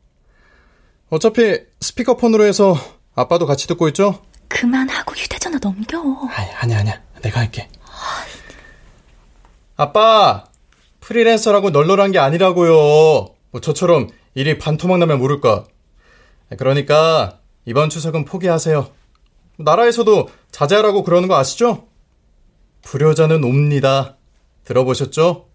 어차피 1.09 1.61
스피커폰으로 1.83 2.45
해서 2.45 2.75
아빠도 3.13 3.45
같이 3.45 3.67
듣고 3.67 3.87
있죠? 3.89 4.23
그만하고 4.47 5.13
휴대전화 5.13 5.59
넘겨. 5.61 5.99
아니, 6.31 6.49
아니야, 6.51 6.79
아니야. 6.79 7.01
내가 7.21 7.41
할게. 7.41 7.69
아빠! 9.75 10.45
프리랜서라고 11.01 11.71
널널한 11.71 12.11
게 12.11 12.19
아니라고요. 12.19 12.71
뭐 13.51 13.61
저처럼 13.61 14.09
일이 14.33 14.57
반토막 14.57 14.97
나면 14.99 15.19
모를까. 15.19 15.65
그러니까 16.57 17.39
이번 17.65 17.89
추석은 17.89 18.25
포기하세요. 18.25 18.89
나라에서도 19.57 20.29
자제하라고 20.51 21.03
그러는 21.03 21.27
거 21.27 21.35
아시죠? 21.35 21.87
불효자는 22.83 23.43
옵니다. 23.43 24.17
들어보셨죠? 24.63 25.49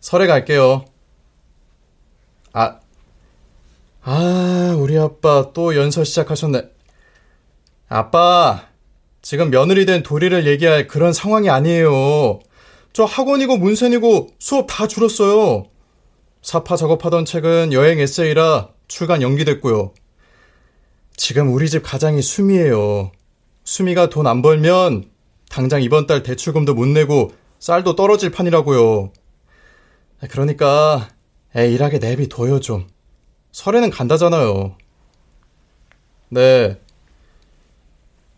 설에 0.00 0.26
갈게요. 0.26 0.84
아, 2.52 2.80
아, 4.10 4.74
우리 4.78 4.96
아빠 4.96 5.50
또 5.52 5.76
연설 5.76 6.06
시작하셨네. 6.06 6.62
아빠, 7.90 8.68
지금 9.20 9.50
며느리 9.50 9.84
된 9.84 10.02
도리를 10.02 10.46
얘기할 10.46 10.86
그런 10.88 11.12
상황이 11.12 11.50
아니에요. 11.50 12.40
저 12.94 13.04
학원이고 13.04 13.58
문센이고 13.58 14.30
수업 14.38 14.64
다 14.66 14.86
줄었어요. 14.86 15.66
사파 16.40 16.76
작업하던 16.76 17.26
책은 17.26 17.74
여행 17.74 18.00
에세이라 18.00 18.70
출간 18.88 19.20
연기됐고요. 19.20 19.92
지금 21.14 21.52
우리 21.52 21.68
집 21.68 21.82
가장이 21.82 22.22
수미예요. 22.22 23.12
수미가 23.64 24.08
돈 24.08 24.26
안 24.26 24.40
벌면 24.40 25.10
당장 25.50 25.82
이번 25.82 26.06
달 26.06 26.22
대출금도 26.22 26.72
못 26.72 26.86
내고 26.88 27.32
쌀도 27.58 27.94
떨어질 27.94 28.30
판이라고요. 28.30 29.12
그러니까 30.30 31.10
애 31.54 31.70
일하게 31.70 31.98
내비둬요 31.98 32.60
좀. 32.60 32.86
설에는 33.52 33.90
간다잖아요. 33.90 34.76
네. 36.30 36.78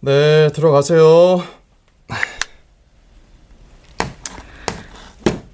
네, 0.00 0.48
들어가세요. 0.52 1.42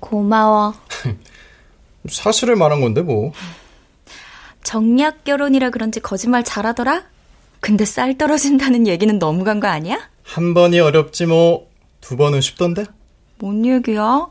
고마워. 0.01 0.75
사실을 2.09 2.57
말한 2.57 2.81
건데 2.81 3.03
뭐. 3.03 3.33
정략 4.63 5.25
결혼이라 5.25 5.71
그런지 5.71 6.01
거짓말 6.01 6.45
잘하더라? 6.45 7.05
근데 7.61 7.85
쌀 7.85 8.17
떨어진다는 8.19 8.87
얘기는 8.87 9.19
너무 9.19 9.43
간 9.45 9.61
거 9.61 9.67
아니야? 9.69 9.99
한 10.23 10.55
번이 10.55 10.79
어렵지 10.81 11.27
뭐 11.27 11.67
두 12.01 12.17
번은 12.17 12.41
쉽던데? 12.41 12.85
뭔 13.39 13.67
얘기야? 13.67 14.29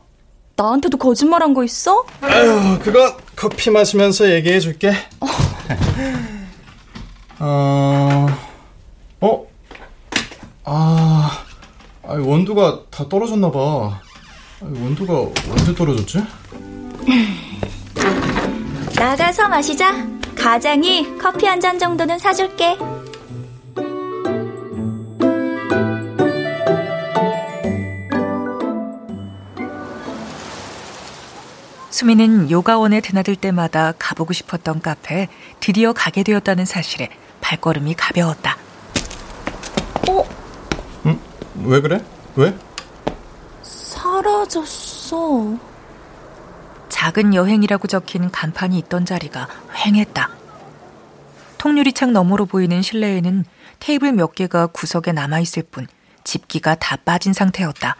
나한테도 0.56 0.96
거짓말한 0.96 1.52
거 1.54 1.62
있어? 1.64 2.04
아유, 2.22 2.78
그건 2.82 3.12
커피 3.36 3.70
마시면서 3.70 4.30
얘기해 4.32 4.58
줄게. 4.60 4.92
어, 7.38 8.26
어, 9.20 9.46
아, 10.64 11.42
아니, 12.08 12.26
원두가 12.26 12.80
다 12.90 13.06
떨어졌나 13.08 13.50
봐. 13.50 14.00
원두가 14.62 15.12
언제 15.50 15.74
떨어졌지? 15.74 16.22
나가서 18.96 19.48
마시자. 19.48 20.06
가장이 20.34 21.18
커피 21.18 21.46
한 21.46 21.60
잔 21.60 21.78
정도는 21.78 22.18
사줄게. 22.18 22.76
수미는 31.96 32.50
요가원에 32.50 33.00
드나들 33.00 33.36
때마다 33.36 33.94
가보고 33.98 34.34
싶었던 34.34 34.82
카페에 34.82 35.28
드디어 35.60 35.94
가게 35.94 36.22
되었다는 36.22 36.66
사실에 36.66 37.08
발걸음이 37.40 37.94
가벼웠다. 37.94 38.58
어? 40.10 40.22
응? 41.06 41.18
왜 41.64 41.80
그래? 41.80 42.04
왜? 42.34 42.54
사라졌어. 43.62 45.56
작은 46.90 47.34
여행이라고 47.34 47.88
적힌 47.88 48.30
간판이 48.30 48.76
있던 48.80 49.06
자리가 49.06 49.48
휑했다. 49.72 50.28
통유리창 51.56 52.12
너머로 52.12 52.44
보이는 52.44 52.82
실내에는 52.82 53.46
테이블 53.80 54.12
몇 54.12 54.34
개가 54.34 54.66
구석에 54.66 55.12
남아있을 55.12 55.62
뿐 55.70 55.86
집기가 56.24 56.74
다 56.74 56.96
빠진 56.96 57.32
상태였다. 57.32 57.96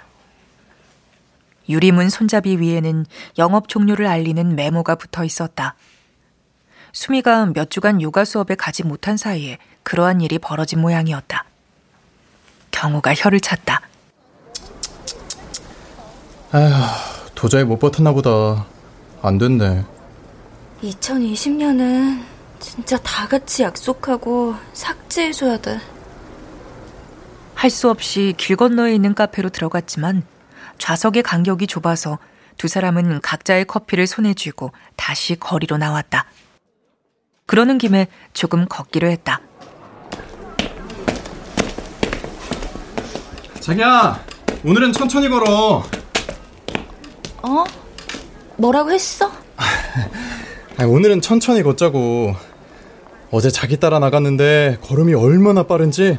유리문 1.69 2.09
손잡이 2.11 2.59
위에는 2.61 3.07
영업 3.39 3.69
종료를 3.69 4.07
알리는 4.07 4.55
메모가 4.57 4.95
붙어 4.97 5.25
있었다. 5.25 5.75
수미가 6.93 7.47
몇 7.55 7.71
주간 7.71 8.01
요가 8.01 8.25
수업에 8.25 8.55
가지 8.55 8.83
못한 8.83 9.17
사이에 9.17 9.59
그러한 9.83 10.21
일이 10.21 10.39
벌어진 10.39 10.81
모양이었다. 10.81 11.45
경우가 12.71 13.15
혀를 13.15 13.41
찼다. 13.41 13.81
아휴, 16.53 16.73
도저히 17.35 17.65
못 17.65 17.79
버텼나 17.79 18.13
보다. 18.13 18.67
안 19.23 19.39
됐네. 19.39 19.85
2020년은 20.83 22.23
진짜 22.61 22.97
다 22.99 23.27
같이 23.29 23.63
약속하고 23.63 24.55
삭제해줘야 24.73 25.59
돼. 25.59 25.79
할 27.55 27.71
수 27.71 27.91
없이 27.91 28.35
길 28.37 28.55
건너에 28.57 28.95
있는 28.95 29.15
카페로 29.15 29.49
들어갔지만 29.49 30.23
좌석의 30.79 31.23
간격이 31.23 31.67
좁아서 31.67 32.19
두 32.57 32.69
사람은 32.69 33.21
각자의 33.21 33.67
커피를 33.67 34.07
손에 34.07 34.35
쥐고 34.35 34.73
다시 34.97 35.37
거리로 35.37 35.77
나왔다. 35.77 36.27
그러는 37.47 37.79
김에 37.79 38.09
조금 38.33 38.67
걷기로 38.67 39.09
했다. 39.09 39.41
자기야, 43.61 44.25
오늘은 44.65 44.93
천천히 44.93 45.29
걸어. 45.29 45.83
어? 47.43 47.65
뭐라고 48.57 48.93
했어? 48.93 49.31
아니, 50.79 50.91
오늘은 50.91 51.21
천천히 51.21 51.63
걷자고. 51.63 52.35
어제 53.33 53.51
자기 53.51 53.79
따라 53.79 53.99
나갔는데 53.99 54.79
걸음이 54.83 55.15
얼마나 55.15 55.65
빠른지 55.65 56.19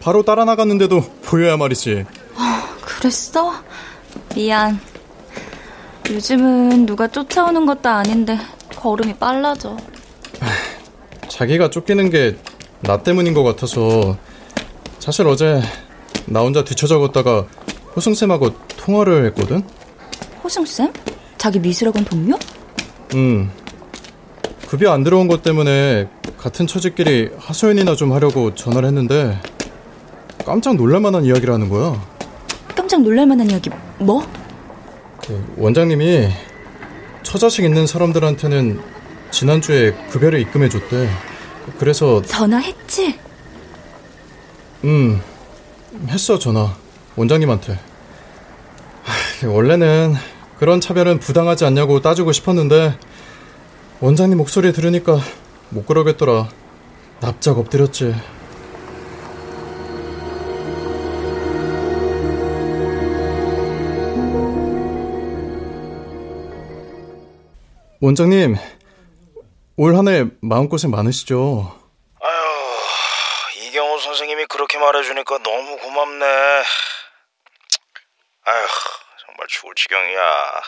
바로 0.00 0.22
따라 0.22 0.44
나갔는데도 0.44 1.00
보여야 1.24 1.56
말이지. 1.56 2.06
어, 2.34 2.78
그랬어? 2.80 3.52
미안. 4.34 4.78
요즘은 6.10 6.86
누가 6.86 7.06
쫓아오는 7.08 7.64
것도 7.66 7.88
아닌데 7.88 8.38
걸음이 8.76 9.14
빨라져. 9.14 9.76
자기가 11.28 11.70
쫓기는 11.70 12.10
게 12.10 12.36
나 12.84 12.98
때문인 13.02 13.32
것 13.32 13.42
같아서 13.42 14.16
사실 14.98 15.26
어제 15.26 15.62
나 16.26 16.40
혼자 16.40 16.64
뒤쳐져 16.64 16.98
걷다가 16.98 17.46
호승쌤하고 17.96 18.50
통화를 18.76 19.24
했거든? 19.26 19.62
호승쌤? 20.42 20.92
자기 21.38 21.58
미술학원 21.60 22.04
동료? 22.04 22.38
응. 23.14 23.50
급여 24.68 24.92
안 24.92 25.02
들어온 25.02 25.28
것 25.28 25.42
때문에 25.42 26.08
같은 26.36 26.66
처지끼리 26.66 27.30
하소연이나 27.38 27.96
좀 27.96 28.12
하려고 28.12 28.54
전화를 28.54 28.88
했는데 28.88 29.38
깜짝 30.44 30.76
놀랄만한 30.76 31.24
이야기를 31.24 31.54
하는 31.54 31.70
거야. 31.70 31.98
깜짝 32.76 33.00
놀랄만한 33.00 33.50
이야기 33.50 33.70
뭐? 33.98 34.26
그 35.24 35.54
원장님이 35.56 36.28
처자식 37.22 37.64
있는 37.64 37.86
사람들한테는 37.86 38.80
지난주에 39.30 39.92
급여를 40.10 40.40
입금해줬대. 40.40 41.08
그래서 41.78 42.22
전화했지? 42.22 43.18
음 44.84 45.20
했어 46.08 46.38
전화 46.38 46.74
원장님한테. 47.16 47.78
하, 49.02 49.48
원래는 49.48 50.14
그런 50.58 50.80
차별은 50.80 51.18
부당하지 51.18 51.64
않냐고 51.64 52.00
따지고 52.00 52.32
싶었는데 52.32 52.98
원장님 54.00 54.36
목소리 54.38 54.72
들으니까 54.72 55.18
못 55.70 55.86
그러겠더라. 55.86 56.48
납작 57.20 57.58
엎드렸지. 57.58 58.14
원장님, 68.08 68.54
올 69.78 69.96
한 69.96 70.08
해 70.08 70.24
마음고생 70.42 70.90
많으시죠? 70.90 71.72
아유, 72.20 73.62
이경호 73.64 73.98
선생님이 73.98 74.44
그렇게 74.44 74.76
말해주니까 74.76 75.38
너무 75.38 75.78
고맙네. 75.78 76.26
아휴, 78.44 78.66
정말 79.24 79.46
죽을 79.48 79.74
지경이야. 79.74 80.60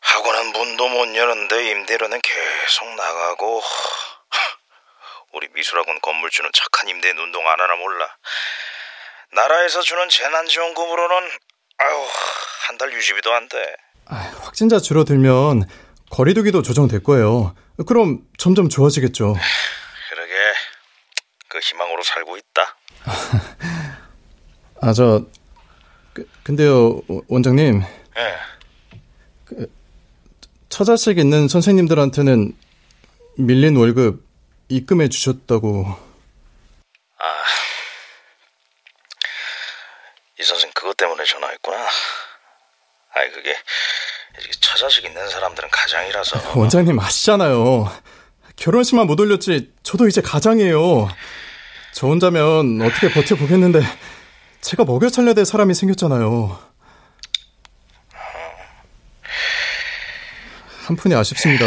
학원은 0.00 0.46
문도 0.54 0.88
못 0.88 1.14
여는데 1.14 1.70
임대료는 1.70 2.20
계속 2.20 2.88
나가고 2.96 3.62
우리 5.34 5.46
미술학원 5.54 6.00
건물주는 6.00 6.50
착한 6.52 6.88
임대 6.88 7.10
운동 7.10 7.48
안 7.48 7.60
하나 7.60 7.76
몰라. 7.76 8.08
나라에서 9.30 9.82
주는 9.82 10.08
재난지원금으로는 10.08 11.30
아유 11.78 12.08
한 12.66 12.76
달 12.76 12.92
유지비도 12.92 13.32
안 13.32 13.48
돼. 13.48 13.76
확진자 14.50 14.80
줄어들면 14.80 15.68
거리두기도 16.10 16.62
조정될 16.62 17.04
거예요. 17.04 17.54
그럼 17.86 18.26
점점 18.36 18.68
좋아지겠죠. 18.68 19.36
그러게 20.10 20.32
그 21.46 21.60
희망으로 21.60 22.02
살고 22.02 22.36
있다. 22.36 22.76
아, 24.82 24.92
저 24.92 25.24
그, 26.12 26.28
근데요, 26.42 27.00
원장님. 27.28 27.82
예. 27.82 28.36
그, 29.44 29.72
처자식 30.68 31.18
있는 31.18 31.46
선생님들한테는 31.46 32.56
밀린 33.38 33.76
월급 33.76 34.26
입금해 34.68 35.08
주셨다고. 35.08 35.86
아, 37.18 37.44
이 40.40 40.42
선생 40.42 40.72
그것 40.74 40.96
때문에 40.96 41.22
전화했구나. 41.24 41.86
아 43.12 43.24
이 44.38 44.42
그게 44.42 44.50
처자식 44.60 45.04
있는 45.04 45.28
사람들은 45.28 45.68
가장이라서. 45.70 46.52
원장님 46.58 46.98
아시잖아요. 46.98 47.90
결혼식만 48.56 49.06
못 49.06 49.18
올렸지 49.20 49.72
저도 49.82 50.06
이제 50.08 50.20
가장이에요. 50.20 51.08
저 51.92 52.06
혼자면 52.06 52.80
어떻게 52.82 53.10
버텨보겠는데 53.10 53.80
제가 54.60 54.84
먹여 54.84 55.08
살려야 55.08 55.34
될 55.34 55.44
사람이 55.44 55.74
생겼잖아요. 55.74 56.58
한 60.86 60.96
푼이 60.96 61.14
아쉽습니다. 61.14 61.64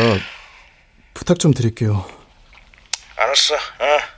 부탁 1.13 1.39
좀 1.39 1.53
드릴게요. 1.53 2.05
알았어. 3.15 3.55
어. 3.55 4.12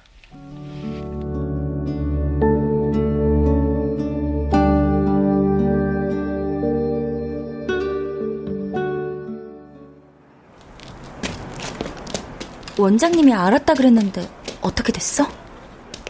원장님이 12.86 13.34
알았다 13.34 13.74
그랬는데 13.74 14.30
어떻게 14.62 14.92
됐어? 14.92 15.26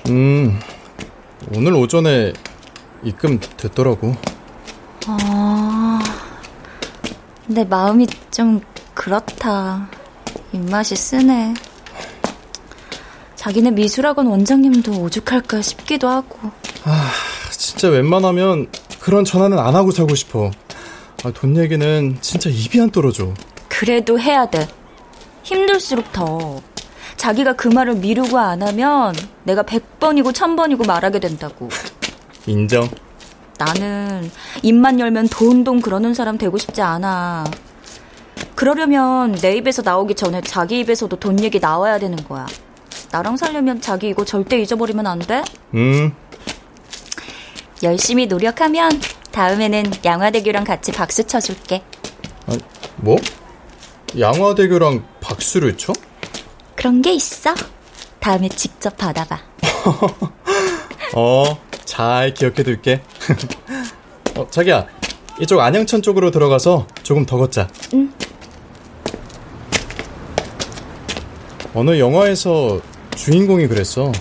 음, 0.09 0.59
오늘 1.55 1.73
오전에 1.73 2.33
입금 3.01 3.39
됐더라고. 3.55 4.13
아, 5.07 6.01
내 7.47 7.63
마음이 7.63 8.07
좀 8.29 8.59
그렇다. 8.93 9.87
입맛이 10.51 10.97
쓰네. 10.97 11.53
자기네 13.37 13.71
미술학원 13.71 14.27
원장님도 14.27 14.99
오죽할까 14.99 15.61
싶기도 15.61 16.09
하고. 16.09 16.51
아, 16.83 17.09
진짜 17.51 17.87
웬만하면 17.87 18.67
그런 18.99 19.23
전화는 19.23 19.57
안 19.59 19.75
하고 19.75 19.91
살고 19.91 20.15
싶어. 20.15 20.51
아, 21.23 21.31
돈 21.31 21.55
얘기는 21.55 22.17
진짜 22.19 22.49
입이 22.49 22.81
안 22.81 22.89
떨어져. 22.89 23.33
그래도 23.69 24.19
해야 24.19 24.45
돼. 24.49 24.67
힘들수록 25.45 26.11
더. 26.11 26.59
자기가 27.17 27.53
그 27.53 27.67
말을 27.67 27.95
미루고 27.95 28.37
안 28.37 28.61
하면 28.63 29.13
내가 29.43 29.63
100번이고 29.63 30.33
1000번이고 30.33 30.85
말하게 30.85 31.19
된다고. 31.19 31.69
인정. 32.47 32.89
나는 33.57 34.29
입만 34.63 34.99
열면 34.99 35.29
돈돈 35.29 35.81
그러는 35.81 36.13
사람 36.13 36.37
되고 36.37 36.57
싶지 36.57 36.81
않아. 36.81 37.45
그러려면 38.55 39.33
내 39.33 39.55
입에서 39.55 39.81
나오기 39.81 40.15
전에 40.15 40.41
자기 40.41 40.79
입에서도 40.79 41.15
돈 41.17 41.39
얘기 41.41 41.59
나와야 41.59 41.99
되는 41.99 42.17
거야. 42.27 42.47
나랑 43.11 43.37
살려면 43.37 43.81
자기 43.81 44.09
이거 44.09 44.25
절대 44.25 44.59
잊어버리면 44.59 45.05
안 45.05 45.19
돼? 45.19 45.43
음. 45.75 46.13
열심히 47.83 48.25
노력하면 48.25 48.99
다음에는 49.31 49.91
양화대교랑 50.03 50.63
같이 50.63 50.91
박수 50.91 51.23
쳐줄게. 51.25 51.83
아, 52.47 52.57
뭐? 52.97 53.17
양화대교랑 54.19 55.03
박수를 55.21 55.77
쳐? 55.77 55.91
그런 56.75 57.01
게 57.01 57.13
있어. 57.13 57.53
다음에 58.19 58.47
직접 58.49 58.95
받아봐. 58.97 59.39
어, 61.15 61.43
잘 61.83 62.33
기억해둘게. 62.33 63.01
어, 64.37 64.47
자기야, 64.49 64.87
이쪽 65.39 65.59
안양천 65.59 66.01
쪽으로 66.01 66.31
들어가서 66.31 66.87
조금 67.03 67.25
더 67.25 67.37
걷자. 67.37 67.67
응. 67.93 68.11
어느 71.73 71.99
영화에서 71.99 72.79
주인공이 73.15 73.67
그랬어. 73.67 74.11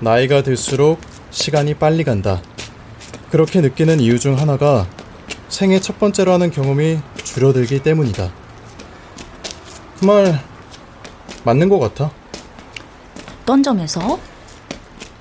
나이가 0.00 0.42
들수록 0.42 0.98
시간이 1.30 1.74
빨리 1.74 2.02
간다. 2.02 2.40
그렇게 3.30 3.60
느끼는 3.60 4.00
이유 4.00 4.18
중 4.18 4.38
하나가 4.38 4.88
생애 5.50 5.80
첫 5.80 5.98
번째로 5.98 6.32
하는 6.32 6.50
경험이 6.50 6.98
줄어들기 7.22 7.82
때문이다. 7.82 8.39
그말 10.00 10.40
맞는 11.44 11.68
것 11.68 11.78
같아. 11.78 12.10
어떤 13.42 13.62
점에서? 13.62 14.18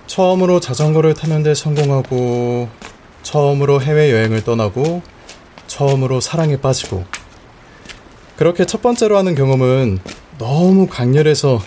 처음으로 0.07 0.61
자전거를 0.61 1.13
타는데 1.13 1.53
성공하고, 1.53 2.69
처음으로 3.21 3.81
해외여행을 3.81 4.45
떠나고, 4.45 5.01
처음으로 5.67 6.21
사랑에 6.21 6.55
빠지고. 6.61 7.03
그렇게 8.37 8.65
첫 8.65 8.81
번째로 8.81 9.17
하는 9.17 9.35
경험은 9.35 9.99
너무 10.37 10.87
강렬해서 10.87 11.59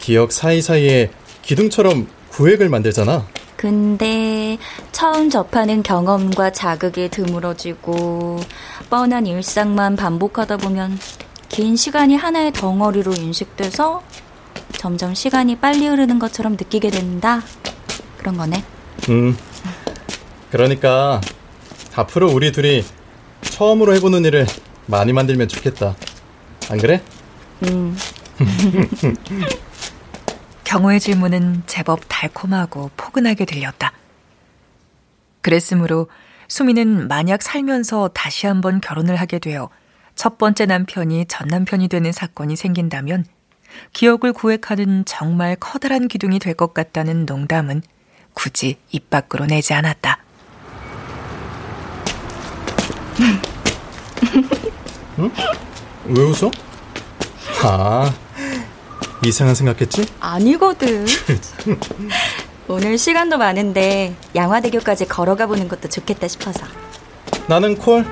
기억 0.00 0.32
사이사이에 0.32 1.10
기둥처럼 1.42 2.08
구획을 2.30 2.70
만들잖아. 2.70 3.26
근데 3.56 4.56
처음 4.90 5.28
접하는 5.28 5.82
경험과 5.82 6.52
자극이 6.52 7.10
드물어지고 7.10 8.40
뻔한 8.88 9.26
일상만 9.26 9.96
반복하다 9.96 10.56
보면 10.58 10.98
긴 11.54 11.76
시간이 11.76 12.16
하나의 12.16 12.52
덩어리로 12.52 13.12
인식돼서 13.12 14.02
점점 14.72 15.14
시간이 15.14 15.60
빨리 15.60 15.86
흐르는 15.86 16.18
것처럼 16.18 16.54
느끼게 16.54 16.90
된다. 16.90 17.42
그런 18.18 18.36
거네. 18.36 18.64
음. 19.08 19.38
그러니까 20.50 21.20
앞으로 21.94 22.32
우리 22.32 22.50
둘이 22.50 22.84
처음으로 23.42 23.94
해보는 23.94 24.24
일을 24.24 24.48
많이 24.86 25.12
만들면 25.12 25.46
좋겠다. 25.46 25.94
안 26.70 26.78
그래? 26.78 27.00
음. 27.62 27.96
경호의 30.64 30.98
질문은 30.98 31.62
제법 31.66 32.00
달콤하고 32.08 32.90
포근하게 32.96 33.44
들렸다. 33.44 33.92
그랬으므로 35.40 36.08
수미는 36.48 37.06
만약 37.06 37.42
살면서 37.42 38.08
다시 38.08 38.48
한번 38.48 38.80
결혼을 38.80 39.14
하게 39.14 39.38
되어 39.38 39.70
첫 40.16 40.38
번째 40.38 40.66
남편이 40.66 41.26
전 41.26 41.48
남편이 41.48 41.88
되는 41.88 42.12
사건이 42.12 42.56
생긴다면 42.56 43.26
기억을 43.92 44.32
구획하는 44.32 45.04
정말 45.04 45.56
커다란 45.58 46.08
기둥이 46.08 46.38
될 46.38 46.54
것 46.54 46.72
같다는 46.74 47.26
농담은 47.26 47.82
굳이 48.32 48.78
입 48.90 49.10
밖으로 49.10 49.46
내지 49.46 49.74
않았다. 49.74 50.18
응? 55.18 55.30
왜 56.06 56.22
웃어? 56.22 56.50
아, 57.64 58.12
이상한 59.24 59.54
생각했지? 59.54 60.06
아니거든. 60.20 61.06
오늘 62.68 62.98
시간도 62.98 63.38
많은데 63.38 64.14
양화대교까지 64.34 65.06
걸어가 65.06 65.46
보는 65.46 65.68
것도 65.68 65.88
좋겠다 65.88 66.28
싶어서. 66.28 66.66
나는 67.48 67.76
콜. 67.76 68.04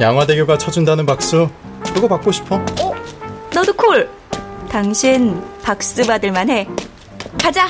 양화대교가 0.00 0.58
쳐준다는 0.58 1.06
박수. 1.06 1.48
그거 1.94 2.08
받고 2.08 2.32
싶어. 2.32 2.56
어? 2.80 2.94
너도 3.54 3.72
콜. 3.74 4.08
당신 4.70 5.40
박수 5.62 6.04
받을 6.06 6.32
만 6.32 6.48
해. 6.50 6.66
가자. 7.40 7.68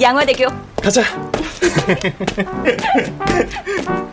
양화대교. 0.00 0.46
가자. 0.82 1.02